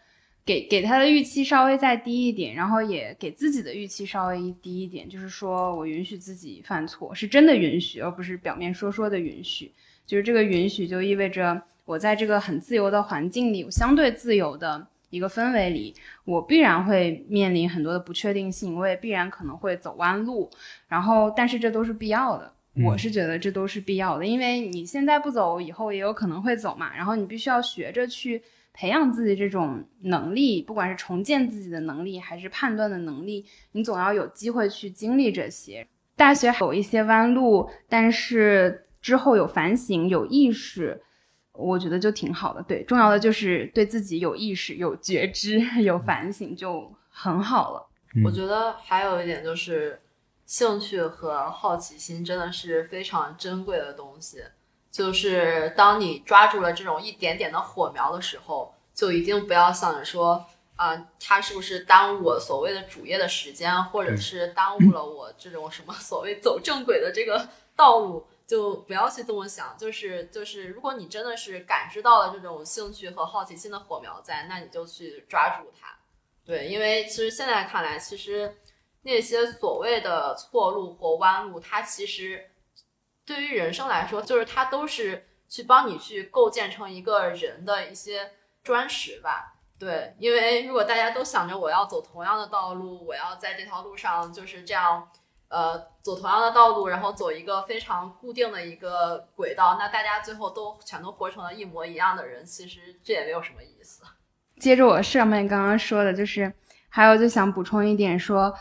[0.45, 9.71] 给给他的预期稍微再低一点，然后也给自己的预期稍微低一点，就是说我允许自己犯错，是真的允许，而不是表面说说的允许。
[10.07, 20.51] 就是这个允许，就意味着我在这个很自由的环境里，相对自由的一个氛围里，我必然会面临很多的不确定性，我也必然可能会走弯路。
[20.89, 22.53] 然后，但是这都是必要的，
[22.85, 26.93] 我是觉得这都是必要的，因为你现在不走，以后也有可能会走嘛。
[26.97, 28.43] 然后你必须要学着去。
[28.73, 35.87] 培养自己这种能力，不管是重建自己的能力，还是判断的能力，你总要有机会去经历这些。
[36.17, 41.03] 大学有一些弯路，但是之后有反省、有意识，
[41.53, 42.63] 我觉得就挺好的。
[42.63, 47.87] 对，重要的就是对自己有意识、有觉知、 有反省，就很好了。
[48.25, 49.99] 我觉得还有一点就是，
[50.45, 54.43] 兴趣和好奇心真的是非常珍贵的东西。
[54.91, 69.77] 就是当你抓住了这种一点点的火苗的时候，就一定不要想着说啊，它是不是耽误我所谓的主业的时间，或者是耽误了我这种什么所谓走正轨的这个道路，就不要去这么想。
[69.79, 75.97] 就是就是，如果你真的是感知到了这种兴趣和好奇心的火苗在，那你就去抓住它。
[76.45, 78.57] 对，因为其实现在看来，其实
[79.03, 82.50] 那些所谓的错路或弯路，它其实。
[83.31, 88.33] 对于人生来说，就是它都是去帮你去构建成一个人的一些
[88.65, 89.55] 砖石吧。
[89.79, 95.09] 对，因为如果大家都想着我要走同样的道路，我要在这条路上就是这样，
[95.47, 104.03] 呃，走同样的道路，然后走一个非常固定的一个轨道，那大家最后都全都活成了一模一样的人，其实这也没有什么意思。
[104.59, 106.53] 接着我上面刚刚说的，就是
[106.89, 108.53] 还有就想补充一点说，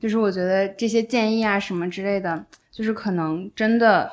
[0.00, 2.44] 就是我觉得这些建议啊什么之类的。
[2.78, 4.08] 就是可能真的，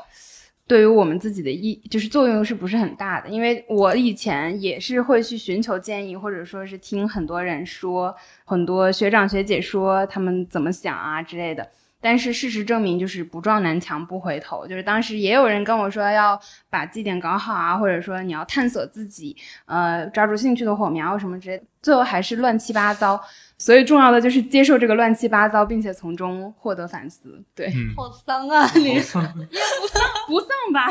[0.65, 3.29] 对于我们自己的意，就是作用是不是很大的？
[3.29, 11.69] 因为我以前也是会去寻求建议，或者说是听很多人说，很多学长学姐说他们怎么想啊之类的。
[12.01, 14.67] 但是事实证明，就是不撞南墙不回头。
[14.67, 16.39] 就是当时也有人跟我说要
[16.71, 19.35] 把绩点搞好啊，或者说你要探索自己，
[19.65, 23.21] 呃，抓住兴趣的火苗什么之类，最后还是乱七八糟。
[23.57, 27.41] 所以重要的就是接受这个乱七八糟，并且从中获得反思。
[27.55, 28.69] 对，好丧啊！
[28.75, 29.23] 你 也不丧，
[30.27, 30.87] 不丧吧？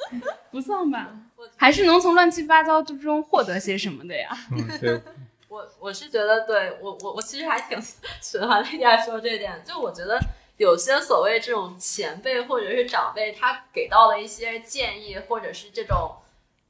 [0.50, 1.10] 不丧吧？
[1.56, 4.30] 还是能从乱七八糟之中获得些什么的呀？
[4.52, 5.00] 嗯，对。
[5.48, 7.80] 我我是觉得，对我我我其实还挺
[8.20, 10.20] 喜欢丽亚说这点，就我觉得
[10.58, 16.12] 有些所谓这种前辈或者是长辈，他给到的一些建议或者是这种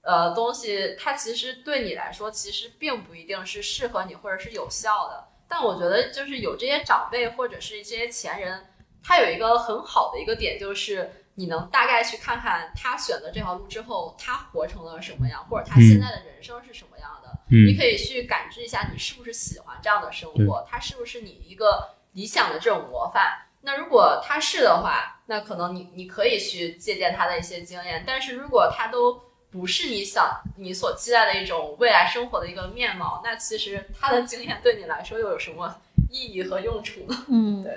[0.09, 5.29] 呃东西，它其实对你来说其实并不一定是适合你或者是有效的。
[5.47, 8.69] 但我觉得就是有这些长辈或者是一些前人，
[9.03, 17.29] 他有一个很好的一个点，就是你能大概去看看他选择这条路之后，他活成了什么样，或者他现在的人生是什么样的。
[17.51, 20.67] 你可以去感知一下，你是不是喜欢这样的生活？
[20.67, 23.47] 他是不是你一个理想的这种模范？
[23.61, 28.05] 那如果他是的话，那可能你你可以去借鉴他的一些经验。
[28.07, 30.25] 但是如果他都不是你想
[30.57, 35.75] 你所期待的一种未来生活的一个面貌，那其实他的经验对你来说又有什么
[36.11, 37.27] 意义和用处呢？
[37.29, 37.73] 嗯， 对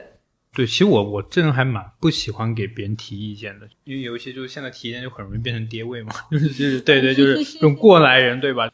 [0.53, 8.69] 对，其实我我这人还蛮不喜欢给别人提意见的，因为有一些就是现在提意见就很容易变成爹味嘛， 就是就是对对，就是这种过来人，对吧？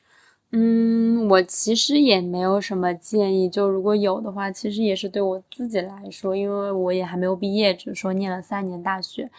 [0.51, 9.29] 嗯，我其实也没有什么建议，就如果有的话，其实也是对我自己来说，因为我也还没有毕业，只是说念了三年大学。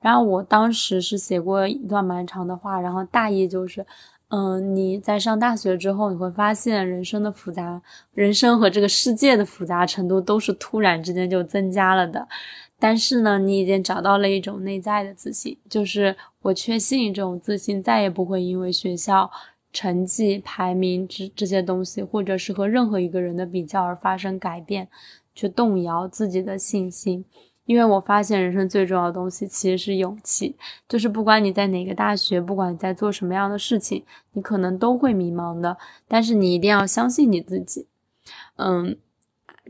[0.00, 3.86] 然后我当时是写过一段蛮长的话，然后大意就是，
[4.28, 7.80] 嗯，你在上大学之后，你会发现人生的复杂，
[8.14, 12.26] 人生和这个世界的复杂程度都是突然之间就增加了的。
[12.78, 19.30] 但是呢，你已经找到了一种内在的自信，就是我确信这种自信再也不会因为学校。
[19.70, 24.88] 成绩、排名这这些东西，或者是和任何一个人的比较而发生改变，
[25.34, 27.22] 去动摇自己的信心。
[27.68, 30.56] 因为我发现人生最重要的东西其实是勇气，
[30.88, 35.76] 就是不管你在哪个大学，不管你在做什么样的事情，你可能都会迷茫的，
[36.08, 37.86] 但是你一定要相信你自己。
[38.56, 38.96] 嗯。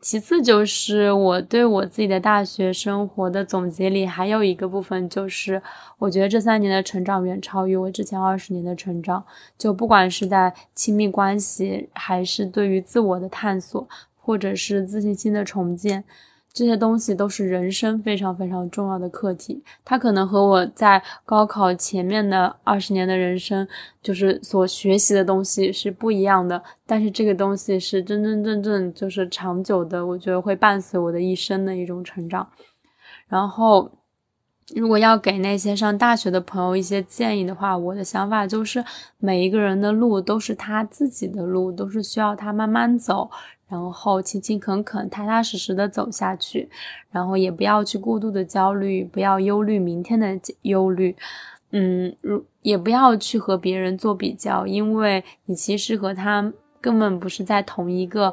[0.00, 5.60] 其次就是我对我自己的大学生活的总结里，还有一个部分就是，
[5.98, 9.24] 我觉得这三年的成长远超于我之前二十年的成长。
[9.58, 16.04] 就不管是在亲密关系，还是对于自我的探索，或者是自信心的重建。
[16.52, 23.68] 这些东西都是人生非常非常重要的课题，它可能和我在高考前面的二十年的人生，
[24.02, 26.60] 就是所学习的东西是不一样的。
[26.84, 32.48] 但是这个东西是真真正正就是长久的，我觉得会伴随我的一生的一种成长。
[33.28, 33.92] 然后，
[34.74, 38.84] 如果要给那些上大学的朋友一些建议的话，我的想法就是，
[39.18, 43.30] 每一个人的路都是他自己的路，都是需要他慢慢走。
[43.68, 46.68] 然后勤勤恳恳、踏踏实实的走下去，
[47.10, 51.14] 然后也不要去过度的焦虑，不要忧虑明天的忧虑，
[51.72, 58.32] 嗯，如也不要去和别人做比较，因为你其实和他根本不是在同一个，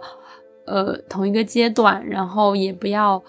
[0.66, 2.06] 呃，同一个阶段。
[2.08, 3.22] 然后也不要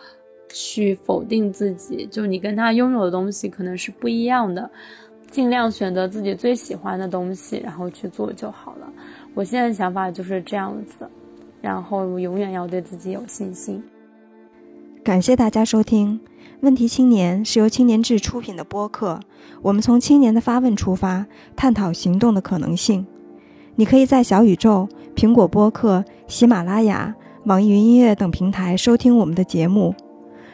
[0.49, 4.71] 去否定自己，就你跟他拥有的东西可能是不一样的，
[5.31, 8.93] 尽量选择自己最喜欢的东西，然后去做就好了。
[9.35, 11.09] 我现在想法就是这样子。
[11.61, 13.83] 然后永远要对自己有信心。
[15.05, 16.19] 感谢大家收听
[16.61, 19.21] 《问题青年》，是由青年志出品的播客。
[19.63, 23.07] 我们从青年的发问出发，探讨行动的可能性。
[23.77, 27.15] 你可以在小宇宙、苹果播客、喜马拉雅、
[27.45, 29.95] 网易云音乐等平台收听我们的节目。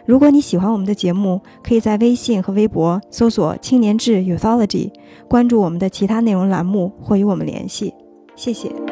[0.04, 4.90] 如果你喜欢我们的节目，可以在微信和微博搜索“青年志 Youthology”，
[5.28, 7.94] 关注我们的其他内容栏目或与我们联系。
[8.34, 8.91] 谢谢。